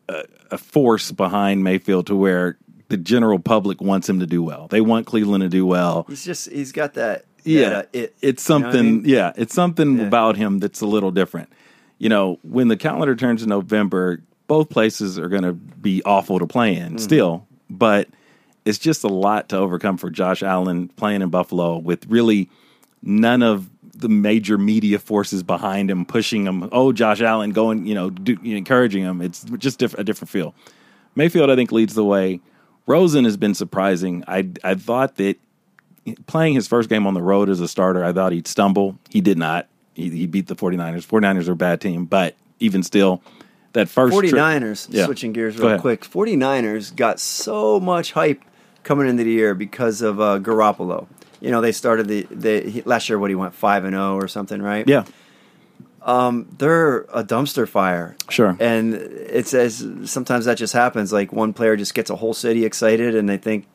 [0.09, 2.57] a, a force behind Mayfield to where
[2.89, 4.67] the general public wants him to do well.
[4.67, 6.05] They want Cleveland to do well.
[6.07, 7.25] He's just he's got that.
[7.43, 8.95] Yeah, that, uh, it, it's you know I something.
[8.97, 9.03] mean?
[9.05, 10.07] Yeah, it's something Yeah.
[10.07, 11.49] about him that's a little different.
[11.99, 16.39] You know, when the calendar turns to November, both places are going to be awful
[16.39, 16.97] to play in mm-hmm.
[16.97, 18.07] still, but
[18.65, 22.49] it's just a lot to overcome for Josh Allen playing in Buffalo with really
[23.01, 26.69] none of the major media forces behind him pushing him.
[26.71, 29.21] Oh, Josh Allen going, you know, do, encouraging him.
[29.21, 30.53] It's just diff- a different feel.
[31.15, 32.41] Mayfield, I think, leads the way.
[32.85, 34.23] Rosen has been surprising.
[34.27, 35.37] I I thought that
[36.27, 38.97] playing his first game on the road as a starter, I thought he'd stumble.
[39.09, 39.67] He did not.
[39.97, 41.05] He, he beat the 49ers.
[41.07, 43.23] 49ers are a bad team, but even still,
[43.73, 45.05] that first trip- 49ers, Yeah.
[45.05, 46.01] switching gears real quick.
[46.03, 48.41] 49ers got so much hype
[48.83, 51.07] coming into the year because of uh, Garoppolo.
[51.41, 53.17] You know, they started the they he, last year.
[53.17, 54.87] What he went five and zero or something, right?
[54.87, 55.03] Yeah,
[56.01, 58.15] Um, they're a dumpster fire.
[58.29, 58.55] Sure.
[58.59, 61.11] And it's as sometimes that just happens.
[61.11, 63.65] Like one player just gets a whole city excited, and they think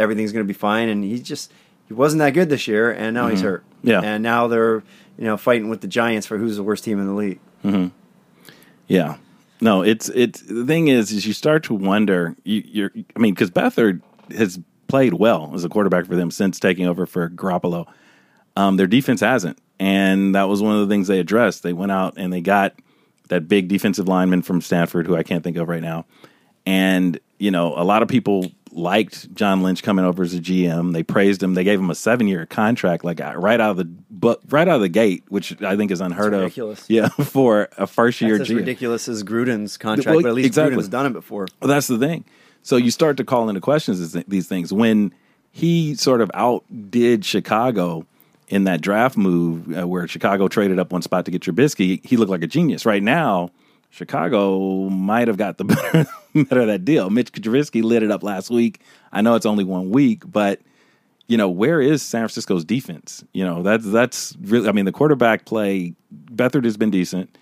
[0.00, 1.52] everything's going to be fine, and he just
[1.86, 3.62] he wasn't that good this year, and now he's hurt.
[3.64, 3.88] Mm-hmm.
[3.88, 4.00] Yeah.
[4.00, 4.82] And now they're
[5.18, 7.40] you know fighting with the Giants for who's the worst team in the league.
[8.88, 9.16] yeah.
[9.60, 12.34] No, it's it's the thing is, is you start to wonder.
[12.42, 14.02] You, you're, I mean, because Beathard
[14.36, 17.86] has played well as a quarterback for them since taking over for Garoppolo.
[18.56, 21.62] Um, their defense hasn't, and that was one of the things they addressed.
[21.62, 22.74] They went out and they got
[23.28, 26.06] that big defensive lineman from Stanford, who I can't think of right now.
[26.66, 30.92] And you know, a lot of people liked John Lynch coming over as a GM.
[30.92, 31.54] They praised him.
[31.54, 34.76] They gave him a seven-year contract, like uh, right out of the but right out
[34.76, 36.42] of the gate, which I think is unheard That's of.
[36.44, 36.84] ridiculous.
[36.88, 38.58] Yeah, for a first-year That's as GM.
[38.60, 40.76] ridiculous as Gruden's contract, Well, but at least exactly.
[40.76, 41.46] Gruden's done it before.
[41.60, 42.24] Well, that's the thing.
[42.62, 45.12] So you start to call into questions these- these things when
[45.50, 48.06] he sort of outdid Chicago
[48.48, 52.04] in that draft move uh, where Chicago traded up one spot to get Trubisky.
[52.06, 52.86] He looked like a genius.
[52.86, 53.50] Right now,
[53.90, 56.06] Chicago might have got the better,
[56.48, 57.10] better of that deal.
[57.10, 58.80] Mitch Trubisky lit it up last week.
[59.12, 60.60] I know it's only one week, but
[61.28, 63.24] you know where is San Francisco's defense?
[63.32, 64.68] You know that's that's really.
[64.68, 65.94] I mean, the quarterback play.
[66.34, 67.36] Beathard has been decent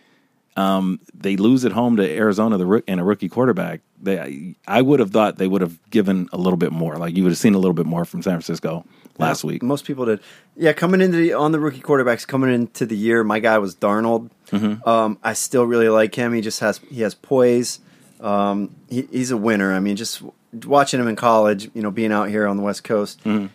[1.15, 3.81] they lose at home to Arizona the and a rookie quarterback.
[4.03, 6.97] They I would have thought they would have given a little bit more.
[6.97, 8.85] Like you would have seen a little bit more from San Francisco
[9.19, 9.63] last Yeah, week.
[9.63, 10.21] Most people did.
[10.57, 13.75] Yeah, coming into the, on the rookie quarterbacks coming into the year, my guy was
[13.75, 14.31] Darnold.
[14.51, 14.89] Mm-hmm.
[14.89, 16.33] Um, I still really like him.
[16.33, 17.81] He just has he has poise.
[18.21, 19.73] Um, he, he's a winner.
[19.73, 20.23] I mean, just
[20.65, 23.47] watching him in college, you know, being out here on the West Coast, Mm-hmm.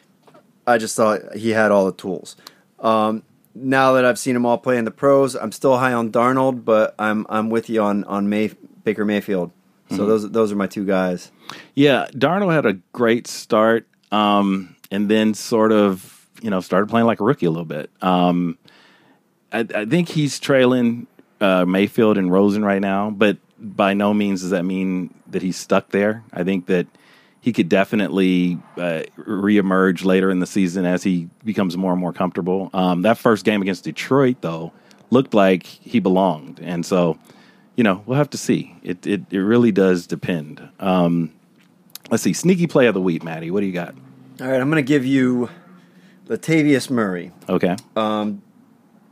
[0.68, 2.36] I just thought he had all the tools.
[2.80, 3.22] Um,
[3.54, 6.66] now that I've seen him all play in the pros, I'm still high on Darnold,
[6.66, 8.52] but I'm I'm with you on on May,
[8.84, 9.52] Baker Mayfield.
[9.92, 10.08] So Mm-hmm.
[10.08, 11.32] those those are my two guys.
[11.76, 17.06] Yeah, Darnold had a great start, um, and then sort of you know started playing
[17.06, 17.92] like a rookie a little bit.
[18.02, 18.58] Um,
[19.54, 21.06] I, I think he's trailing
[21.40, 25.58] uh, Mayfield and Rosen right now, but by no means does that mean that he's
[25.58, 26.24] stuck there.
[26.32, 26.88] I think that
[27.42, 32.14] he could definitely uh, reemerge later in the season as he becomes more and more
[32.14, 32.70] comfortable.
[32.74, 34.72] Um, that first game against Detroit, though,
[35.10, 37.20] looked like he belonged, and so
[37.76, 38.76] you know we'll have to see.
[38.82, 40.68] It it, it really does depend.
[40.80, 41.34] Um,
[42.10, 43.52] let's see, sneaky play of the week, Maddie.
[43.52, 43.96] What do you got?
[44.42, 45.50] All right, I'm going to give you
[46.28, 47.32] Latavius Murray.
[47.48, 47.76] Okay,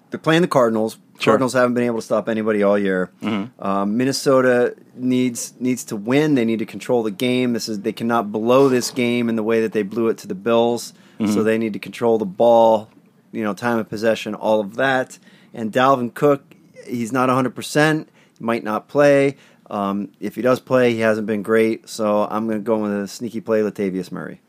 [0.10, 0.98] they're playing the Cardinals.
[1.20, 1.20] Sure.
[1.20, 1.30] Mm-hmm.
[1.32, 3.12] Cardinals haven't been able to stop anybody all year.
[3.60, 6.36] Um, Minnesota needs needs to win.
[6.36, 7.54] They need to control the game.
[7.54, 10.28] This is they cannot blow this game in the way that they blew it to
[10.28, 10.94] the Bills.
[11.20, 11.34] Mm-hmm.
[11.34, 12.90] So they need to control the ball.
[13.32, 15.18] You know, time of possession, all of that.
[15.54, 17.56] And Dalvin Cook, he's not 100.
[17.56, 19.38] percent Might not play.
[19.70, 21.90] Um, if he does play, he hasn't been great.
[21.90, 24.42] So I'm going to go with a sneaky play, Latavius Murray.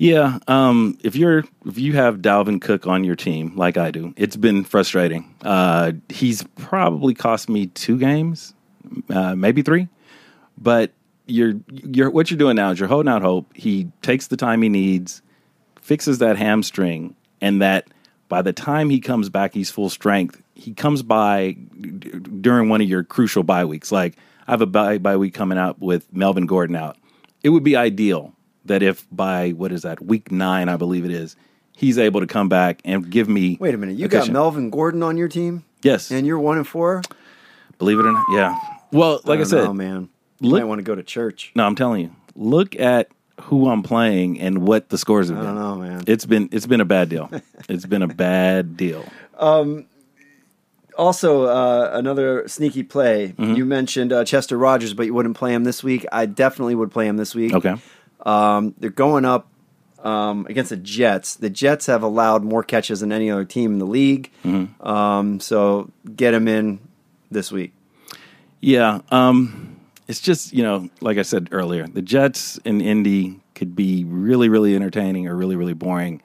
[0.00, 4.14] Yeah, um, if you're if you have Dalvin Cook on your team like I do,
[4.16, 5.34] it's been frustrating.
[5.42, 8.54] Uh, he's probably cost me two games,
[9.10, 9.88] uh, maybe three.
[10.56, 10.92] But
[11.26, 13.54] you're you're what you're doing now is you're holding out hope.
[13.54, 15.20] He takes the time he needs,
[15.82, 17.88] fixes that hamstring, and that
[18.30, 20.42] by the time he comes back, he's full strength.
[20.54, 22.08] He comes by d-
[22.40, 23.92] during one of your crucial bye weeks.
[23.92, 24.16] Like
[24.48, 26.96] I have a bye, bye week coming up with Melvin Gordon out.
[27.42, 28.34] It would be ideal
[28.70, 31.36] that if by what is that week nine, I believe it is,
[31.76, 33.56] he's able to come back and give me.
[33.60, 34.32] Wait a minute, you got cushion.
[34.32, 37.02] Melvin Gordon on your team, Yes, and you're one and four.
[37.78, 38.24] believe it or not.
[38.32, 38.56] Yeah.
[38.92, 40.08] Well, like I, don't said, know, man,
[40.40, 41.52] you look- might want to go to church.
[41.54, 43.08] no, I'm telling you, look at
[43.42, 45.54] who I'm playing and what the scores have I been.
[45.54, 46.02] don't know, man.
[46.06, 47.30] It's been it's been a bad deal.
[47.68, 49.04] it's been a bad deal.
[49.38, 49.86] Um,
[50.98, 53.28] Also, uh, another sneaky play.
[53.28, 53.54] Mm-hmm.
[53.54, 56.04] You mentioned uh, Chester Rogers, but you wouldn't play him this week.
[56.12, 57.54] I definitely would play him this week.
[57.54, 57.76] Okay.
[58.24, 59.48] Um, they're going up
[60.04, 61.34] um, against the Jets.
[61.34, 64.30] The Jets have allowed more catches than any other team in the league.
[64.44, 64.86] Mm-hmm.
[64.86, 66.80] Um, so get him in
[67.30, 67.72] this week.
[68.60, 69.00] Yeah.
[69.10, 74.04] Um, it's just, you know, like I said earlier, the Jets in Indy could be
[74.04, 76.22] really, really entertaining or really, really boring.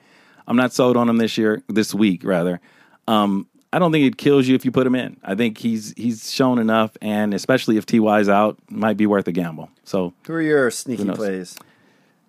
[0.48, 2.60] I'm not sold on him this year, this week rather.
[3.08, 5.18] Um, I don't think it kills you if you put him in.
[5.22, 9.34] I think he's he's shown enough, and especially if Ty's out, might be worth a
[9.34, 9.70] gamble.
[9.84, 11.58] So Who are your sneaky plays?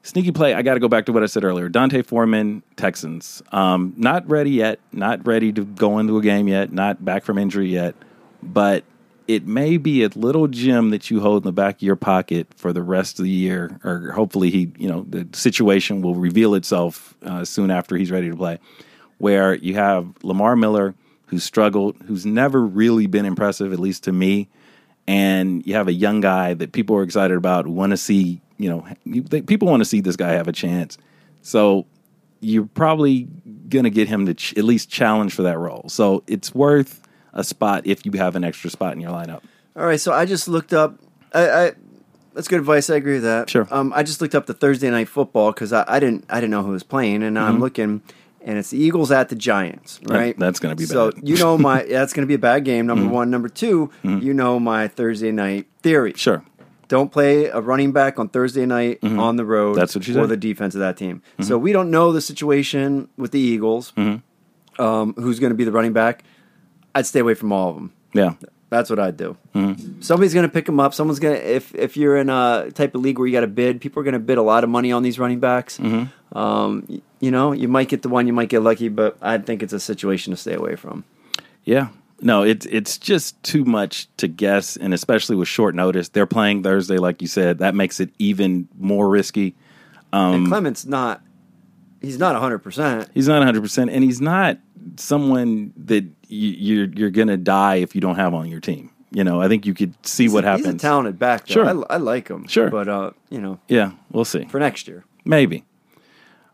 [0.07, 0.55] Sneaky play.
[0.55, 1.69] I got to go back to what I said earlier.
[1.69, 3.43] D'Onta Foreman, Texans.
[3.51, 4.79] Um, not ready yet.
[4.93, 6.73] Not ready to go into a game yet.
[6.73, 7.97] Not back from injury yet.
[8.41, 8.85] But
[9.27, 12.47] it may be a little gem that you hold in the back of your pocket
[12.55, 16.55] for the rest of the year, or hopefully he, you know, the situation will reveal
[16.55, 18.61] itself uh, soon after he's ready to play.
[19.19, 20.95] Where you have Lamar Miller,
[21.27, 24.49] who's struggled, who's never really been impressive, at least to me,
[25.09, 28.69] and you have a young guy that people are excited about, want to see, you
[28.71, 30.99] know, you, they, people want to see this guy have a chance.
[31.43, 31.87] So
[32.41, 33.29] you're probably
[33.69, 35.87] going to get him to ch- at least challenge for that role.
[35.89, 37.03] So it's worth
[37.33, 39.43] a spot if you have an extra spot in your lineup.
[39.77, 40.99] All right, so I just looked up.
[41.35, 41.73] I, I
[42.33, 42.91] that's good advice.
[42.91, 43.49] I agree with that.
[43.51, 43.67] Sure.
[43.71, 46.51] Um, I just looked up the Thursday night football because I, I didn't I didn't
[46.51, 48.03] know who was playing, and now I'm looking,
[48.43, 50.01] and it's the Eagles at the Giants.
[50.05, 50.33] Right.
[50.35, 50.41] Mm-hmm.
[50.41, 51.29] that's gonna be so bad.
[51.29, 52.87] you know my that's going to be a bad game.
[52.87, 53.31] Number one.
[53.31, 56.13] Number 2 you know my Thursday night theory.
[56.15, 56.43] Sure.
[56.89, 59.71] Don't play a running back on Thursday night on the road.
[59.71, 59.81] Mm-hmm.
[59.81, 60.21] That's what for said.
[60.21, 60.29] Mm-hmm.
[60.31, 61.23] the defense of that team.
[61.41, 63.93] So we don't know the situation with the Eagles.
[63.97, 64.83] Mm-hmm.
[64.83, 66.23] Um, who's going to be the running back?
[66.95, 67.93] I'd stay away from all of them.
[68.13, 68.35] Yeah.
[68.69, 69.37] That's what I'd do.
[70.01, 70.93] Somebody's going to pick them up.
[70.93, 73.47] Someone's going to if if you're in a type of league where you got to
[73.47, 75.79] bid, people are going to bid a lot of money on these running backs.
[76.33, 79.63] Um, you know, you might get the one, you might get lucky, but I think
[79.63, 81.05] it's a situation to stay away from.
[81.65, 81.89] Yeah.
[82.21, 86.09] No, it's it's just too much to guess, and especially with short notice.
[86.09, 87.59] They're playing Thursday, like you said.
[87.59, 89.55] That makes it even more risky.
[90.13, 91.23] Um, and Clement's not.
[92.01, 93.11] He's not hundred percent.
[93.15, 94.59] He's not 100, percent and he's not
[94.97, 98.91] someone that you, you're you're gonna die if you don't have on your team.
[99.11, 100.67] You know, I think you could see what happens.
[100.67, 101.47] He's a talented back.
[101.47, 101.55] Though.
[101.55, 101.85] Sure.
[101.91, 102.47] I, I like him.
[102.49, 102.71] Sure.
[102.71, 104.45] but uh, you know, yeah, we'll see.
[104.45, 105.05] for next year.
[105.25, 105.65] Maybe.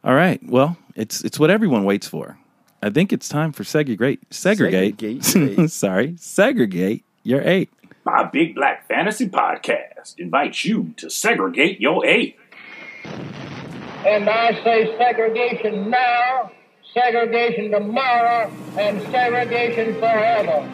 [0.05, 0.41] All right.
[0.45, 2.39] Well, it's it's what everyone waits for.
[2.83, 4.21] I think it's time for segregate.
[4.31, 5.25] Segregate.
[5.25, 5.71] Segregate.
[5.71, 7.71] Sorry, segregate your eight.
[8.05, 12.37] My Big Black Fantasy Podcast invites you to segregate your eight.
[14.05, 16.51] And I say segregation now,
[16.93, 20.67] segregation tomorrow, and segregation forever.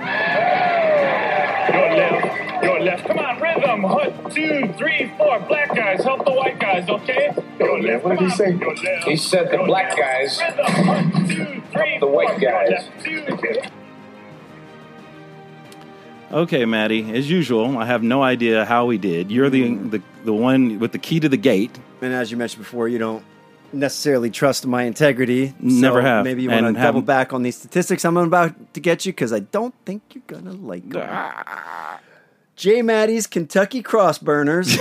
[1.75, 3.07] Your left, your left.
[3.07, 3.83] Come on, rhythm.
[3.83, 5.39] One, two, three, four.
[5.41, 7.35] Black guys, help the white guys, okay?
[7.59, 8.05] Your left.
[8.07, 8.53] What did he say?
[8.53, 8.59] on.
[8.61, 9.05] Your left.
[9.05, 10.87] He said the black guys Rhythm.
[10.87, 12.89] One, two, three, the white guys.
[16.31, 17.11] Okay, Maddie.
[17.17, 19.31] As usual, I have no idea how we did.
[19.31, 21.79] You're the the the one with the key to the gate.
[22.03, 23.25] And as you mentioned before, you don't
[23.73, 25.55] necessarily trust my integrity.
[25.59, 26.25] Never so have.
[26.25, 29.33] Maybe you want to double back on these statistics I'm about to get you because
[29.33, 31.09] I don't think you're gonna like them.
[32.57, 32.83] J.
[32.83, 34.77] Maddie's Kentucky Crossburners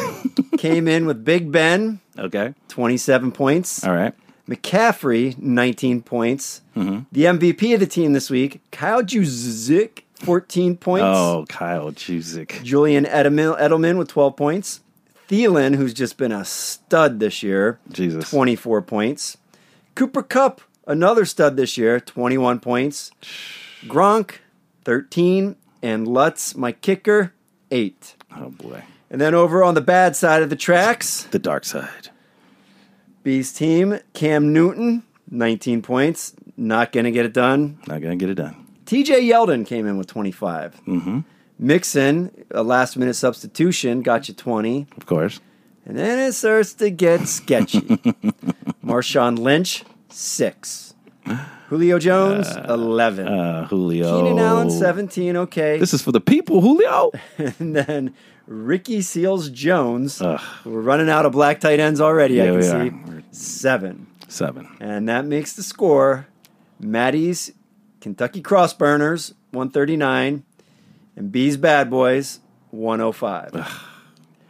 [0.57, 2.55] came in with Big Ben, Okay.
[2.69, 3.85] 27 points.
[3.85, 4.15] All right.
[4.47, 6.61] McCaffrey, 19 points.
[6.75, 6.99] Mm-hmm.
[7.11, 11.05] The MVP of the team this week, Kyle Juszczyk, 14 points.
[11.05, 12.63] Oh, Kyle Juszczyk.
[12.63, 14.81] Julian Edelman, Edelman with 12 points.
[15.27, 18.29] Thielen, who's just been a stud this year, Jesus.
[18.29, 19.37] 24 points.
[19.95, 23.11] Cooper Kupp, another stud this year, 21 points.
[23.83, 24.35] Gronk,
[24.85, 25.57] 13.
[25.83, 27.33] And Lutz, my kicker,
[27.71, 28.15] 8.
[28.37, 28.83] Oh boy.
[29.09, 32.09] And then over on the bad side of the tracks, The dark side.
[33.23, 36.33] B's team, Cam Newton, 19 points.
[36.55, 37.79] Not going to get it done.
[37.87, 38.67] Not gonna get it done.
[38.85, 40.81] TJ Yeldon came in with 25.
[40.85, 41.19] Mm-hmm.
[41.59, 44.87] Mixon, a last minute substitution, got you 20.
[44.95, 45.39] Of course.
[45.85, 47.81] And then it starts to get sketchy.
[48.83, 50.93] Marshawn Lynch, 6.
[51.67, 53.27] Julio Jones, 11.
[53.27, 54.21] Uh, Julio.
[54.21, 55.35] Keenan Allen, 17.
[55.35, 55.77] Okay.
[55.77, 57.11] This is for the people, Julio.
[57.37, 58.13] and then
[58.47, 60.21] Ricky Seals Jones.
[60.21, 60.39] We're
[60.81, 63.13] running out of black tight ends already, I can see.
[63.13, 63.23] are.
[63.31, 64.07] 7.
[64.27, 64.67] Seven.
[64.79, 66.27] And that makes the score
[66.79, 67.51] Maddie's
[68.01, 70.43] Kentucky Crossburners, 139,
[71.15, 72.39] and B's Bad Boys,
[72.71, 73.83] 105.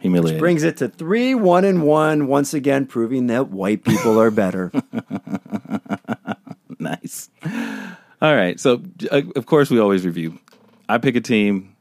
[0.00, 0.38] Humiliating.
[0.38, 4.70] Brings it to 3 1 and 1, once again proving that white people are better.
[6.78, 7.30] nice.
[8.20, 8.60] All right.
[8.60, 10.38] So, uh, of course, we always review.
[10.88, 11.74] I pick a team,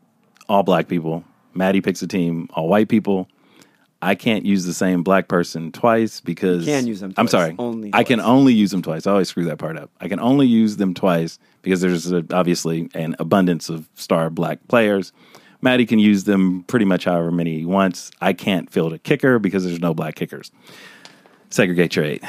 [0.49, 1.23] all black people.
[1.57, 3.27] Maddie picks a team, all white people.
[3.99, 7.55] I can't use the same black person twice because You can use them I'm sorry,
[7.57, 8.27] only I can twice.
[8.27, 9.07] only use them twice.
[9.07, 9.89] I always screw that part up.
[9.99, 14.59] I can only use them twice because there's a, obviously an abundance of star black
[14.67, 15.13] players.
[15.63, 18.11] Matty can use them pretty much however many he wants.
[18.21, 20.51] I can't field a kicker because there's no black kickers.
[21.49, 22.23] Segregate your eight.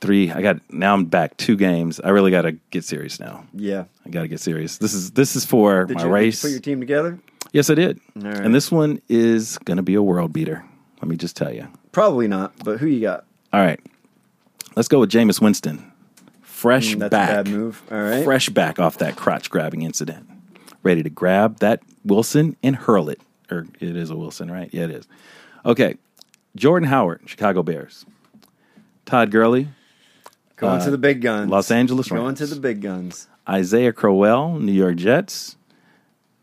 [0.00, 0.30] Three.
[0.30, 0.92] I got now.
[0.92, 2.00] I'm back two games.
[2.00, 3.46] I really got to get serious now.
[3.54, 3.84] Yeah.
[4.04, 4.76] I got to get serious.
[4.78, 6.42] This is this is for Did my you, did you race.
[6.42, 7.18] put your team together?
[7.54, 7.98] Yes, I did.
[8.14, 8.36] Right.
[8.36, 10.62] And this one is going to be a world beater.
[11.00, 11.66] Let me just tell you.
[11.92, 13.24] Probably not, but who you got?
[13.52, 13.80] All right,
[14.76, 15.90] let's go with Jameis Winston.
[16.42, 17.82] Fresh Mm, that's a back, bad move.
[17.90, 18.24] All right.
[18.24, 20.28] Fresh back off that crotch grabbing incident,
[20.82, 23.20] ready to grab that Wilson and hurl it.
[23.50, 24.68] Or it is a Wilson, right?
[24.72, 25.06] Yeah, it is.
[25.66, 25.96] Okay,
[26.56, 28.04] Jordan Howard, Chicago Bears.
[29.06, 29.68] Todd Gurley,
[30.56, 31.50] Going to the big guns.
[31.50, 32.38] Uh, Los Angeles Going Rams.
[32.38, 33.28] to the big guns.
[33.48, 35.56] Isaiah Crowell, New York Jets.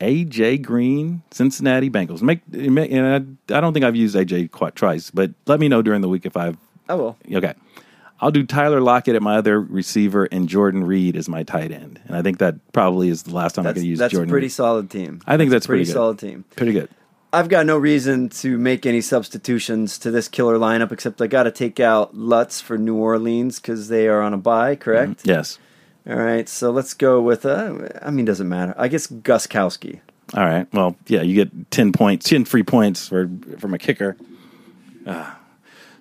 [0.02, 2.22] AJ Green, Cincinnati Bengals.
[2.22, 5.68] Make, make and I, I don't think I've used AJ quite twice, but let me
[5.70, 6.58] know during the week if I've
[6.89, 7.18] I will.
[7.32, 7.54] Okay.
[8.20, 11.99] I'll do Tyler Lockett at my other receiver and Jordan Reed as my tight end.
[12.06, 14.30] And I think that probably is the last time I That's, could use that's Jordan
[14.30, 14.52] a pretty Reed.
[14.52, 15.22] solid team.
[15.26, 15.97] I think that's a pretty pretty good.
[15.97, 16.45] solid team.
[16.56, 16.89] Pretty good.
[17.34, 21.43] I've got no reason to make any substitutions to this killer lineup except I got
[21.43, 25.20] to take out Lutz for New Orleans because they are on a bye, correct?
[25.20, 25.30] Mm-hmm.
[25.30, 25.58] Yes.
[26.10, 28.74] All right, so let's go with, uh, I mean, doesn't matter.
[28.78, 29.99] I guess Gostkowski.
[30.34, 30.68] All right.
[30.74, 33.30] Well, yeah, you get 10 points, 10 free points for
[33.60, 34.16] from a kicker.
[35.06, 35.39] Ah.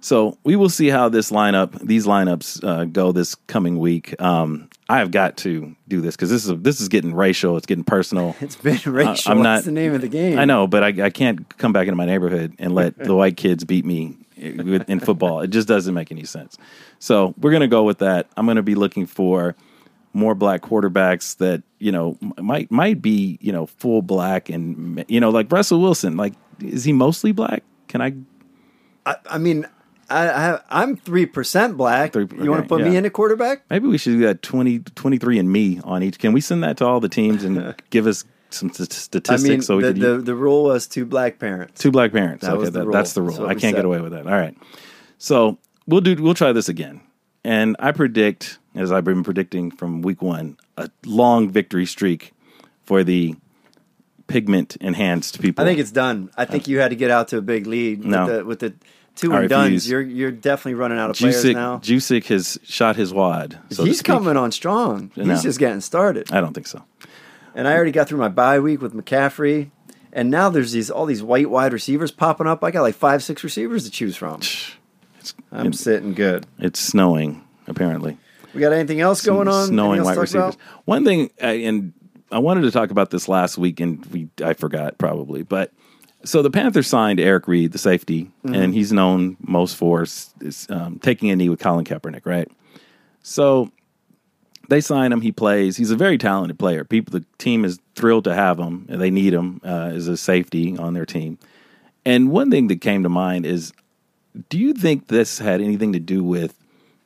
[0.01, 4.15] so we will see how this lineup, these lineups uh, go this coming week.
[4.21, 7.57] Um, I have got to do this because this is this is getting racial.
[7.57, 8.37] It's getting personal.
[8.41, 9.33] It's been racial.
[9.33, 10.39] I'm What's not- the name of the game?
[10.39, 13.37] I know, but I, I can't come back into my neighborhood and let the white
[13.37, 15.41] kids beat me in football.
[15.41, 16.57] It just doesn't make any sense.
[16.99, 18.29] So we're going to go with that.
[18.37, 19.55] I'm going to be looking for
[20.13, 25.21] more black quarterbacks that you know might might be you know full black and you
[25.21, 26.17] know like Russell Wilson.
[26.17, 27.63] Like, is he mostly black?
[27.89, 28.15] Can I?
[29.07, 29.67] I, I mean,
[30.11, 32.13] I, I, I'm 3% black.
[32.13, 33.63] Three- you want to put me in a quarterback?
[33.71, 36.19] Maybe we should do that 20, 23 and me on each.
[36.19, 39.49] Can we send that to all the teams and give us some st- I statistics
[39.49, 41.81] mean, so we the, could the, the rule was two black parents.
[41.81, 42.45] Two black parents.
[42.45, 43.39] That okay, the that- that's the rule.
[43.39, 43.77] what I can't said.
[43.77, 44.27] get away with that.
[44.27, 44.57] All right.
[45.19, 46.15] So we'll do.
[46.23, 47.01] We'll try this again.
[47.43, 52.33] And I predict, as I've been predicting from week one, a long victory streak
[52.85, 53.35] for the
[54.27, 55.65] pigment enhanced people.
[55.65, 56.31] I think it's done.
[56.37, 58.25] I think you had to get out to a big lead No.
[58.27, 58.75] with the with the
[59.17, 59.89] two I and duns.
[59.91, 61.55] You're you're definitely running out of players Juszczyk.
[61.55, 61.79] now.
[61.79, 63.59] Juszczyk has shot his wad.
[63.71, 65.11] So He's coming on strong.
[65.15, 66.31] He's just getting started.
[66.33, 66.85] I don't think so.
[67.55, 69.71] And I already got through my bye week with McCaffrey.
[70.13, 72.63] And now there's these all these white wide receivers popping up.
[72.65, 74.41] I got like five, six receivers to choose from.
[75.53, 76.47] I'm It's- sitting good.
[76.59, 78.17] It's snowing apparently.
[78.55, 79.69] We got anything else going on?
[79.69, 80.57] Snowing white receivers.
[80.85, 81.93] One thing, I, and
[82.33, 85.73] I wanted to talk about this last week, and we I forgot probably, but
[86.25, 88.55] so the Panthers signed Eric Reid, the safety, Mm-hmm.
[88.55, 90.35] and he's known most for is,
[90.69, 92.49] um, taking a knee with Colin Kaepernick, right?
[93.23, 93.71] So
[94.69, 95.21] they sign him.
[95.21, 95.77] He plays.
[95.77, 96.85] He's a very talented player.
[96.85, 98.87] People, the team is thrilled to have him.
[98.89, 101.39] and They need him uh, as a safety on their team.
[102.05, 103.73] And one thing that came to mind is,
[104.49, 106.55] do you think this had anything to do with?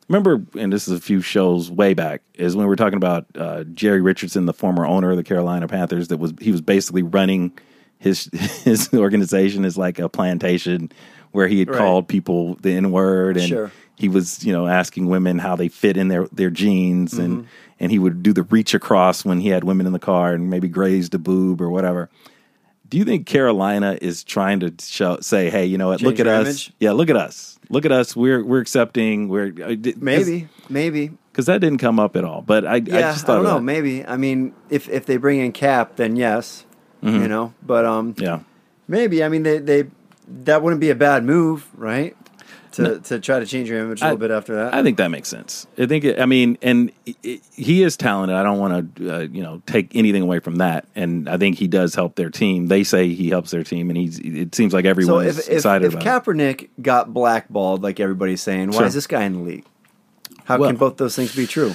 [0.08, 3.26] Remember, and this is a few shows way back, is when we were talking about
[3.36, 6.08] uh, Jerry Richardson, the former owner of the Carolina Panthers.
[6.08, 7.52] That was he was basically running
[7.98, 8.24] his
[8.64, 10.90] his organization as like a plantation
[11.32, 11.78] where he had Right.
[11.78, 13.72] called people the N word and Sure.
[13.96, 17.22] he was you know asking women how they fit in their their jeans Mm-hmm.
[17.24, 17.46] and
[17.80, 20.48] and he would do the reach across when he had women in the car and
[20.50, 22.08] maybe grazed a boob or whatever.
[22.88, 26.00] Do you think Carolina is trying to show, say, "Hey, you know what?
[26.02, 26.46] look at us.
[26.46, 26.72] image?
[26.78, 27.53] Yeah, look at us.
[27.70, 28.14] Look at us.
[28.16, 29.28] We're we're accepting.
[29.28, 31.10] We're uh, Maybe, maybe.
[31.32, 32.42] because that didn't come up at all.
[32.42, 33.54] But I, I Yeah, I, just thought don't know.
[33.54, 33.62] that.
[33.62, 34.04] Maybe.
[34.04, 36.64] I mean, if if they bring in Cap, then yes.
[37.02, 38.40] You know, but um, Yeah,
[38.88, 39.22] maybe.
[39.22, 39.84] I mean, they they
[40.44, 42.16] that wouldn't be a bad move, right?
[42.74, 44.74] To to try to change your image a little I- bit after that.
[44.74, 45.66] I think that makes sense.
[45.78, 46.04] I think.
[46.04, 48.36] It, I mean, and i- i he is talented.
[48.36, 50.86] I don't want to, uh, you know, take anything away from that.
[50.96, 52.66] And I think he does help their team.
[52.66, 54.18] They say he helps their team, and he's.
[54.18, 56.04] It seems like so everyone if is if, excited if about.
[56.06, 56.24] it.
[56.24, 58.86] Kaepernick got blackballed, like everybody's saying, why Sure.
[58.86, 59.64] is this guy in the league?
[60.44, 61.74] How Well- can both those things be true?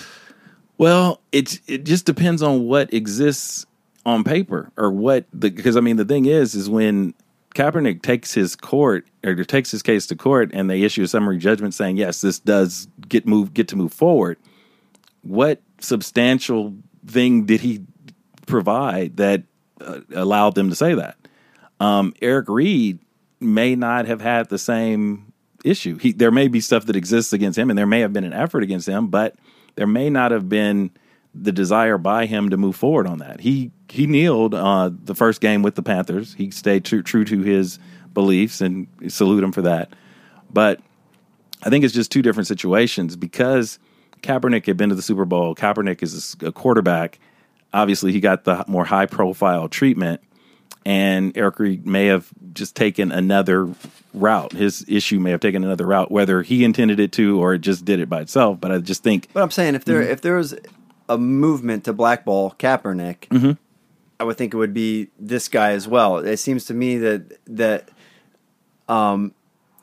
[0.77, 3.65] Well, it it just depends on what exists
[4.05, 7.13] on paper or what the because I mean the thing is is when
[7.59, 11.37] Kaepernick takes his court or takes his case to court and they issue a summary
[11.37, 14.37] judgment saying yes this does get move get to move forward.
[15.23, 16.73] What substantial
[17.05, 17.81] thing did he
[18.45, 19.43] provide that
[19.81, 21.17] uh, allowed them to say that?
[21.81, 22.99] Um, Eric Reid
[23.41, 25.33] may not have had the same
[25.65, 25.97] issue.
[25.97, 28.31] He, there may be stuff that exists against him, and there may have been an
[28.31, 29.35] effort against him, but
[29.75, 30.91] there may not have been
[31.35, 33.39] the desire by him to move forward on that.
[33.41, 36.33] He he kneeled uh, the first game with the Panthers.
[36.33, 37.79] He stayed true, true to his
[38.13, 39.93] beliefs and salute him for that.
[40.51, 40.79] But
[41.63, 43.79] I think it's just two different situations because
[44.21, 45.55] Kaepernick had been to the Super Bowl.
[45.55, 47.19] Kaepernick is a quarterback.
[47.73, 50.21] Obviously, he got the more high profile treatment,
[50.85, 53.69] and Eric Reid may have just taken another
[54.13, 54.53] route.
[54.53, 57.85] His issue may have taken another route, whether he intended it to or it just
[57.85, 58.59] did it by itself.
[58.59, 60.11] But I just think, But I'm saying if there Mm-hmm.
[60.11, 60.55] if there was
[61.09, 63.51] a movement to blackball Kaepernick, Mm-hmm.
[64.21, 66.17] I would think it would be this guy as well.
[66.17, 67.89] It seems to me that that
[68.87, 69.33] um,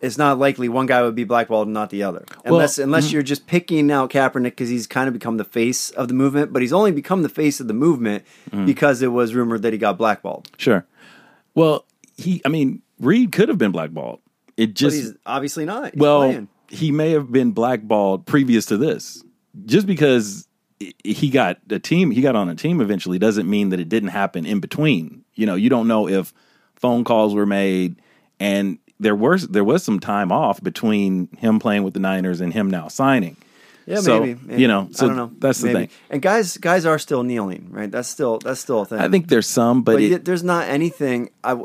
[0.02, 3.22] it's not likely one guy would be blackballed and not the other, unless unless you're
[3.22, 6.52] just picking out Kaepernick because he's kind of become the face of the movement.
[6.52, 8.66] But he's only become the face of the movement Mm-hmm.
[8.66, 10.50] because it was rumored that he got blackballed.
[10.58, 10.84] sure.
[11.54, 11.86] Well,
[12.18, 14.20] he, I mean, Reid could have been blackballed.
[14.58, 15.92] It But just he's obviously not.
[15.94, 16.48] He's well, playing.
[16.68, 19.24] he may have been blackballed previous to this.
[19.64, 20.45] Just because
[21.02, 24.10] he got a team, he got on a team eventually doesn't mean that it didn't
[24.10, 25.24] happen in between.
[25.34, 26.32] You know, you don't know if
[26.76, 27.96] phone calls were made
[28.38, 32.52] and there was there was some time off between him playing with the Niners and
[32.52, 33.36] him now signing.
[33.86, 34.62] Yeah, So, maybe, maybe.
[34.62, 35.30] you know, so I don't know.
[35.38, 35.86] that's the Maybe.
[35.86, 35.88] thing.
[36.10, 37.88] And guys, guys are still kneeling, right?
[37.90, 38.98] That's still that's still a thing.
[38.98, 41.30] I think there's some, but, but it, there's not anything.
[41.44, 41.56] I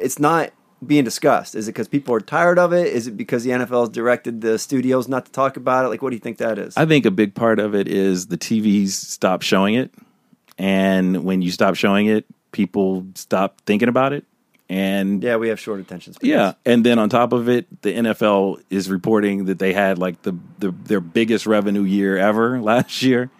[0.00, 0.50] it's not
[0.84, 1.54] being discussed.
[1.54, 2.88] Is it because people are tired of it?
[2.88, 5.88] Is it because the NFL has directed the studios not to talk about it?
[5.88, 6.76] Like, what do you think that is?
[6.76, 9.92] I think a big part of it is the TVs stop showing it,
[10.58, 14.24] and when you stop showing it, people stop thinking about it,
[14.68, 16.28] and yeah, we have short attention spans.
[16.28, 20.22] Yeah, and then on top of it, the NFL is reporting that they had like
[20.22, 23.30] the, the their biggest revenue year ever last year.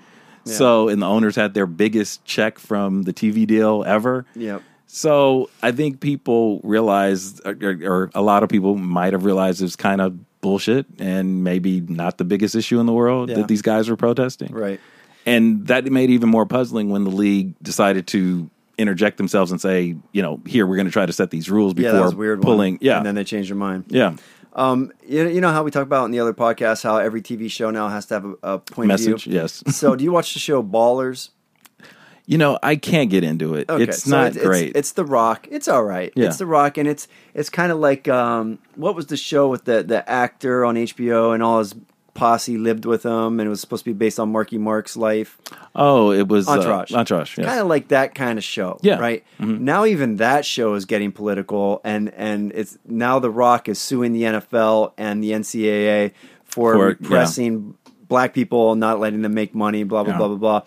[0.48, 4.26] So, and the owners had their biggest check from the TV deal ever.
[4.36, 4.62] Yep.
[4.86, 9.64] So, I think people realized, or, or, a lot of people might have realized it
[9.64, 13.36] was kind of bullshit and maybe not the biggest issue in the world Yeah.
[13.36, 14.52] that these guys were protesting.
[14.52, 14.80] Right.
[15.26, 19.60] And that made it even more puzzling when the league decided to interject themselves and
[19.60, 22.10] say, you know, here we're going to try to set these rules Yeah, before a
[22.16, 22.38] weird.
[22.38, 22.44] one.
[22.44, 22.78] pulling.
[22.80, 23.86] Yeah, and then they changed their mind.
[23.88, 24.14] yeah.
[24.52, 27.50] Um, you, you know how we talk about in the other podcast how every TV
[27.50, 29.34] show now has to have a, a point Message, of view.
[29.34, 29.62] yes.
[29.68, 31.28] so, do you watch the show Ballers?
[32.26, 33.70] You know, I can't get into it.
[33.70, 34.70] Okay, it's so not it's, great.
[34.70, 35.46] It's, it's The Rock.
[35.50, 36.12] It's all right.
[36.16, 36.26] Yeah.
[36.26, 39.64] It's The Rock, and it's it's kind of like um, what was the show with
[39.64, 41.74] the the actor on HBO and all his
[42.14, 45.38] posse lived with him, and it was supposed to be based on Marky Mark's life.
[45.76, 46.92] oh, it was uh, Entourage.
[46.92, 47.38] Entourage.
[47.38, 47.46] Yes.
[47.46, 48.78] Kind of like that kind of show.
[48.82, 48.94] Yeah.
[48.94, 49.02] Mm-hmm.
[49.02, 49.24] Right.
[49.60, 54.12] Now even that show is getting political, and and it's now The Rock is suing
[54.12, 56.12] the NFL and the NCAA
[56.44, 57.76] for, For- repressing
[58.08, 59.84] black people, not letting them make money.
[59.84, 60.18] Blah blah Yeah.
[60.18, 60.62] blah blah blah.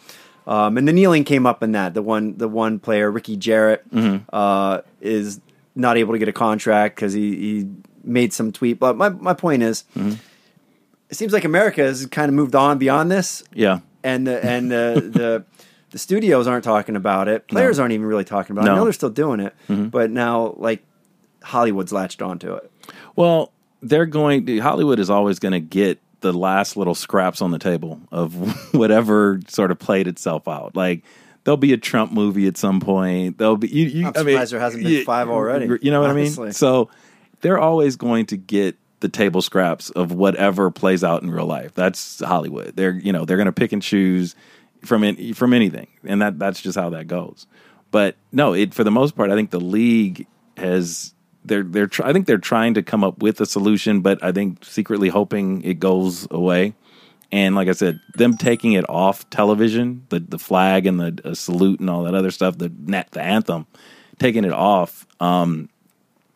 [0.50, 1.94] Um, and the kneeling came up in that.
[1.94, 4.24] The one the one player, Ricky Jerret, Mm-hmm.
[4.34, 5.40] uh, is
[5.76, 7.68] not able to get a contract because he, he
[8.04, 8.80] made some tweet.
[8.80, 9.84] But my my point is.
[9.96, 10.14] Mm-hmm.
[11.10, 13.80] It seems like America has kind of moved on beyond this, yeah.
[14.04, 15.44] and the and the the
[15.90, 17.48] the studios aren't talking about it.
[17.48, 18.72] Players aren't even really talking about it.
[18.72, 20.84] I know they're still doing it, but now like
[21.44, 22.72] Hollywood's latched onto it.
[23.16, 24.60] Well, they're going.
[24.60, 29.40] Hollywood is always going to get the last little scraps on the table of whatever
[29.48, 30.76] sort of played itself out.
[30.76, 31.04] Like
[31.44, 33.38] there'll be a Trump movie at some point.
[33.38, 33.68] There'll be.
[33.68, 36.14] You, you, I'm I mean, there hasn't been you- five already, You know what I
[36.14, 36.52] mean?
[36.54, 36.90] So
[37.42, 41.74] they're always going to get the table scraps of whatever plays out in real life.
[41.74, 42.76] That's Hollywood.
[42.76, 44.36] They're you know they're going to pick and choose
[44.84, 47.48] from any, from anything, and that that's just how that goes.
[47.92, 51.14] But no, it for the most part, I think the league has
[51.46, 54.32] they're they're tr- I think they're trying to come up with a solution, but I
[54.32, 56.74] think secretly hoping it goes away.
[57.32, 61.34] And like I said, them taking it off television, the the flag and the uh,
[61.34, 63.68] salute and all that other stuff, the net, the anthem,
[64.18, 65.06] taking it off.
[65.20, 65.70] Um,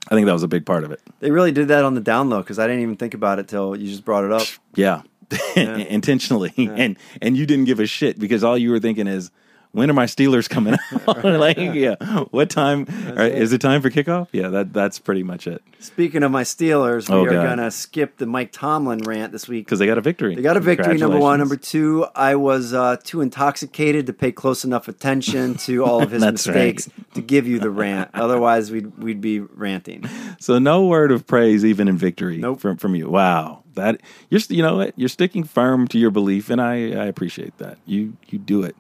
[0.10, 1.02] I think that was a big part of it.
[1.20, 3.48] They really did that on the down low because I didn't even think about it
[3.48, 4.48] till you just brought it up.
[4.76, 5.02] Yeah,
[5.56, 9.32] intentionally, and and you didn't give a shit because all you were thinking is,
[9.74, 10.76] when are my Steelers coming
[11.08, 11.24] out?
[11.26, 11.96] like, yeah,
[12.32, 12.86] what time
[13.18, 14.30] or is it time for kickoff?
[14.32, 17.44] Yeah, that that's pretty much it Speaking of my Steelers, we Oh, are God.
[17.44, 19.66] gonna skip the Mike Tomlin rant this week.
[19.66, 20.34] because they got a victory.
[20.36, 21.40] They got a victory, number one.
[21.40, 26.12] Number two, I was uh, too intoxicated to pay close enough attention to all of
[26.12, 28.10] his That's mistakes to give you the rant.
[28.14, 30.06] Otherwise, we'd we'd be ranting.
[30.40, 32.62] So no word of praise even in victory Nope.
[32.62, 33.10] from from you.
[33.10, 34.00] Wow, that
[34.30, 37.78] you're you know what you're sticking firm to your belief, and I I appreciate that.
[37.86, 38.76] You you do it.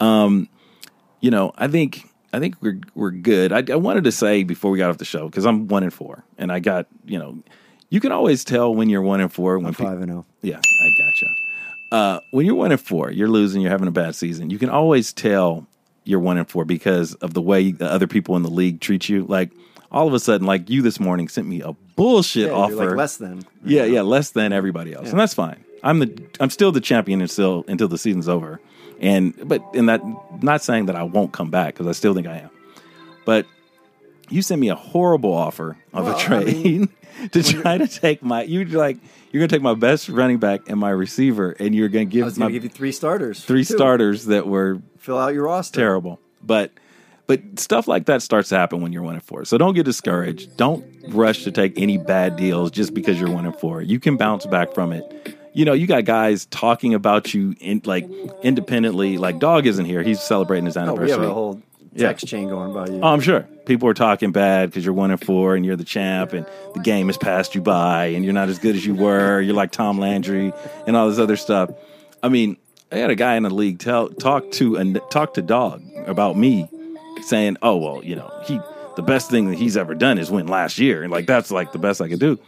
[0.00, 0.48] Um,
[1.20, 3.52] you know I think I think we're we're good.
[3.52, 5.92] I, I wanted to say before we got off the show because I'm one and
[5.92, 7.38] four, and I got you know
[7.88, 10.14] you can always tell when you're one and four when Five and oh.
[10.14, 10.26] zero.
[10.42, 11.26] yeah, I gotcha.
[11.92, 14.50] Uh, when you're one and four, you're losing, you're having a bad season.
[14.50, 15.66] You can always tell
[16.04, 19.08] you're one and four because of the way the other people in the league treat
[19.08, 19.24] you.
[19.24, 19.52] Like
[19.92, 22.74] all of a sudden, like you this morning sent me a bullshit Yeah, offer.
[22.88, 23.44] like less than.
[23.64, 25.64] yeah, yeah, less than everybody else, and that's fine.
[25.84, 28.60] I'm the I'm still the champion until until the season's over,
[29.00, 30.00] and but in that
[30.42, 32.50] not saying that I won't come back because I still think I am,
[33.24, 33.46] but
[34.28, 36.88] you sent me a horrible offer of Well, a I trade mean,
[37.32, 38.42] to try to take my.
[38.42, 38.98] You like
[39.30, 42.24] you're gonna take my best running back and my receiver, and you're gonna I give
[42.24, 43.44] was my going to give you three starters.
[43.44, 45.78] three starters that were Fill out your roster.
[45.80, 46.18] terrible.
[46.42, 46.72] But
[47.28, 49.44] but stuff like that starts to happen when you're one and four.
[49.44, 50.56] So don't get discouraged.
[50.56, 53.82] Don't rush to take any bad deals just because you're one and four.
[53.82, 55.36] You can bounce back from it.
[55.56, 58.06] You know, you got guys talking about you in like
[58.42, 59.16] independently.
[59.16, 60.02] Like Dog isn't here.
[60.02, 61.14] He's celebrating his anniversary.
[61.14, 61.62] Oh, we have a whole
[61.96, 63.00] text chain going about you.
[63.02, 65.82] Oh, I'm sure people are talking bad because you're one and four and you're the
[65.82, 66.44] champ and
[66.74, 69.40] the game has passed you by and you're not as good as you were.
[69.40, 70.52] You're like Tom Landry
[70.86, 71.70] and all this other stuff.
[72.22, 72.58] I mean,
[72.92, 76.36] I had a guy in the league tell talk to and talk to Dog about
[76.36, 76.68] me,
[77.22, 78.60] saying, "Oh well, you know he
[78.96, 81.72] the best thing that he's ever done is win last year and like that's like
[81.72, 82.38] the best I could do."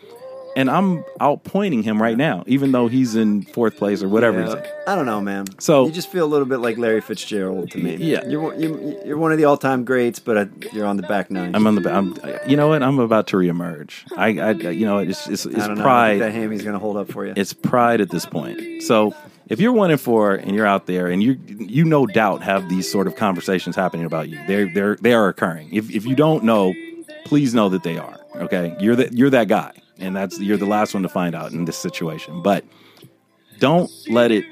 [0.57, 4.41] And I'm out pointing him right now, even though he's in fourth place or whatever.
[4.41, 4.71] Yeah.
[4.87, 5.47] I don't know, man.
[5.61, 7.97] So- you just feel a little bit like Larry Fitzgerald to me.
[7.97, 8.27] Yeah.
[8.27, 11.31] you're one- you- you're one of the all-time greats, but uh, you're on the back
[11.31, 11.55] nine.
[11.55, 11.93] I'm on the.
[11.95, 12.83] I'm, you know what?
[12.83, 14.05] I'm about to reemerge.
[14.17, 15.59] I, I you know, it's it's, I it's.
[15.61, 16.09] I pride.
[16.21, 17.35] think that Hammy's going to hold up for you.
[17.37, 18.83] it's pride at this point.
[18.83, 19.15] So
[19.49, 22.69] if you're one and four and you're out there and you you no doubt have
[22.69, 25.69] these sort of conversations happening about you, they're they're they are occurring.
[25.73, 26.75] If if you don't know,
[27.25, 28.19] please know that they are.
[28.37, 31.53] Okay, you're that you're that guy, and that's you're the last one to find out
[31.53, 32.43] in this situation.
[32.43, 32.65] But
[33.59, 34.45] don't let it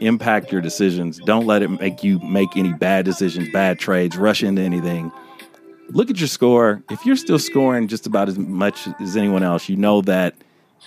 [0.00, 1.18] impact your decisions.
[1.18, 5.12] Don't let it make you make any bad decisions, bad trades, rush into anything.
[5.90, 6.82] Look at your score.
[6.90, 10.34] If you're still scoring just about as much as anyone else, you know that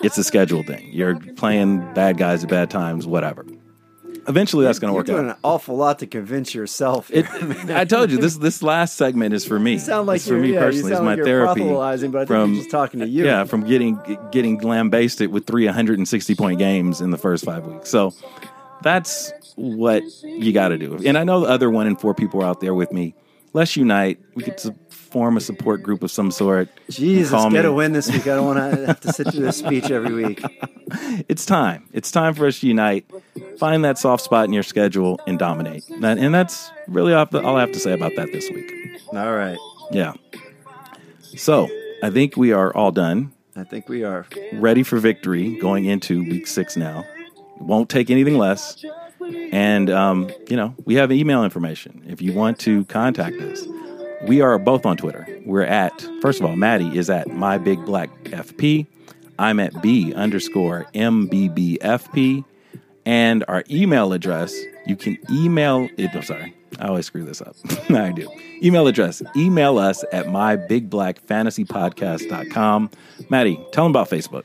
[0.03, 0.89] it's a schedule thing.
[0.91, 3.45] You're playing bad guys at bad times, whatever.
[4.27, 5.35] Eventually, that's going to work doing out.
[5.35, 7.09] an awful lot to convince yourself.
[7.11, 7.25] It,
[7.69, 8.37] I told you this.
[8.37, 9.73] This last segment is for me.
[9.73, 10.91] You sound like it's for me yeah, personally.
[10.91, 11.63] It's my like therapy.
[11.63, 13.25] but I think from- just talking to you.
[13.25, 13.99] Yeah, from getting
[14.31, 17.89] getting lambasted with three 160 point games in the first five weeks.
[17.89, 18.13] So
[18.81, 20.99] that's what you got to do.
[21.05, 23.15] And I know the other one in four people are out there with me.
[23.53, 24.19] Let's unite.
[24.35, 24.59] We could
[25.11, 26.69] form a support group of some sort.
[26.89, 27.69] Jesus, Call get me.
[27.69, 28.21] a win this week.
[28.23, 30.41] I don't want to have to sit through this speech every week.
[31.29, 31.87] It's time.
[31.93, 33.05] It's time for us to unite.
[33.57, 35.87] Find that soft spot in your schedule and dominate.
[35.89, 38.99] And that's really all all I have to say about that this week.
[39.13, 39.57] All right,
[39.91, 40.13] Yeah.
[41.37, 41.69] So
[42.03, 43.31] I think we are all done.
[43.55, 44.25] I think we are.
[44.53, 47.05] ready for victory going into week six now.
[47.59, 48.83] Won't take anything less.
[49.53, 53.63] And, um, you know, we have email information if you want to contact us.
[54.27, 55.25] We are both on Twitter.
[55.45, 58.85] We're at, first of all, Maddie is at my big black FP.
[59.39, 62.45] I'm at B underscore MBBFP.
[63.05, 64.55] And our email address,
[64.85, 66.11] you can email it.
[66.13, 66.53] I'm sorry.
[66.79, 67.55] I always screw this up.
[67.89, 68.29] I do.
[68.63, 72.91] Email address, email us at mybigBlackFantasyPodcast.com.
[73.29, 74.43] Maddie, tell them about Facebook.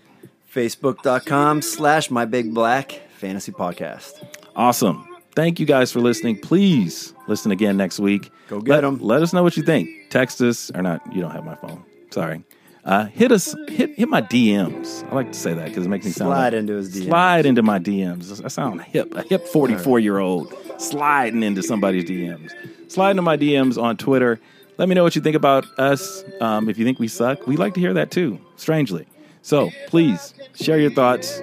[0.53, 4.27] Facebook.com slash my big black fantasy podcast.
[4.57, 5.07] Awesome.
[5.37, 6.41] Thank you guys for listening.
[6.41, 8.31] Please listen again next week.
[8.49, 8.99] Go get them.
[8.99, 10.09] Let us know what you think.
[10.09, 11.03] Text us or not.
[11.15, 11.85] You don't have my phone.
[12.11, 12.43] Sorry.
[12.87, 13.55] Uh, hit us.
[13.69, 15.07] Hit hit my DMs.
[15.11, 17.05] I like to say that because it makes me sound Slide like, into his DMs.
[17.09, 18.43] Slide into my DMs.
[18.43, 19.15] I sound hip.
[19.15, 22.53] A hip forty four year old sliding into somebody's DMs.
[22.91, 24.41] Slide into my DMs on Twitter.
[24.79, 26.25] Let me know what you think about us.
[26.41, 28.39] Um, if you think we suck, we like to hear that too.
[28.57, 29.07] Strangely.
[29.43, 31.43] So please share your thoughts.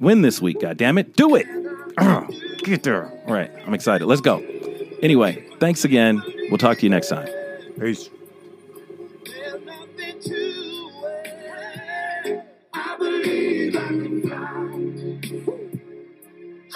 [0.00, 1.14] Win this week, God damn it!
[1.14, 1.46] Do it.
[2.66, 3.12] Ugh, Get there.
[3.26, 4.06] All right, I'm excited.
[4.06, 4.38] Let's go.
[5.00, 6.20] Anyway, thanks again.
[6.50, 7.28] We'll talk to you next time.
[7.78, 8.10] Peace.
[9.24, 10.90] There's nothing to
[12.24, 12.44] it.
[12.74, 14.40] I believe I can fly.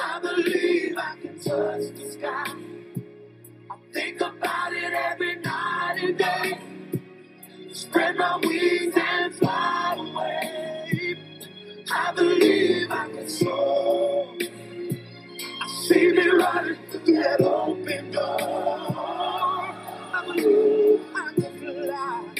[0.00, 2.54] I believe I can touch the sky.
[3.70, 6.60] I think about it every night and day.
[7.72, 11.16] Spread my wings and fly away.
[11.92, 12.29] I believe
[16.42, 18.38] through that open door.
[20.14, 22.34] I believe I can fly.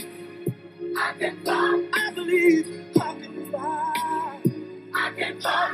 [0.99, 1.89] I can fly.
[1.93, 3.93] I believe I can fly.
[4.95, 5.71] I can fly.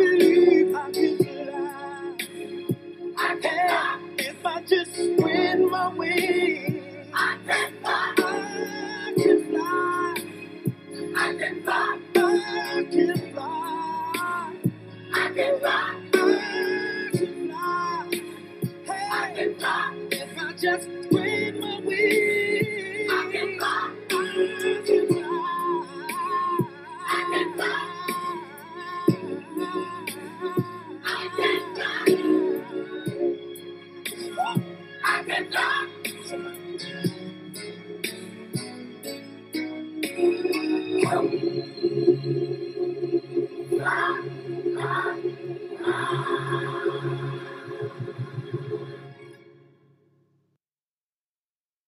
[4.18, 7.08] If I just spread my wings.
[7.14, 8.14] I can fly.
[8.18, 10.14] I can fly.
[11.16, 11.98] I can fly.
[15.14, 15.95] I can fly.
[20.60, 20.88] Just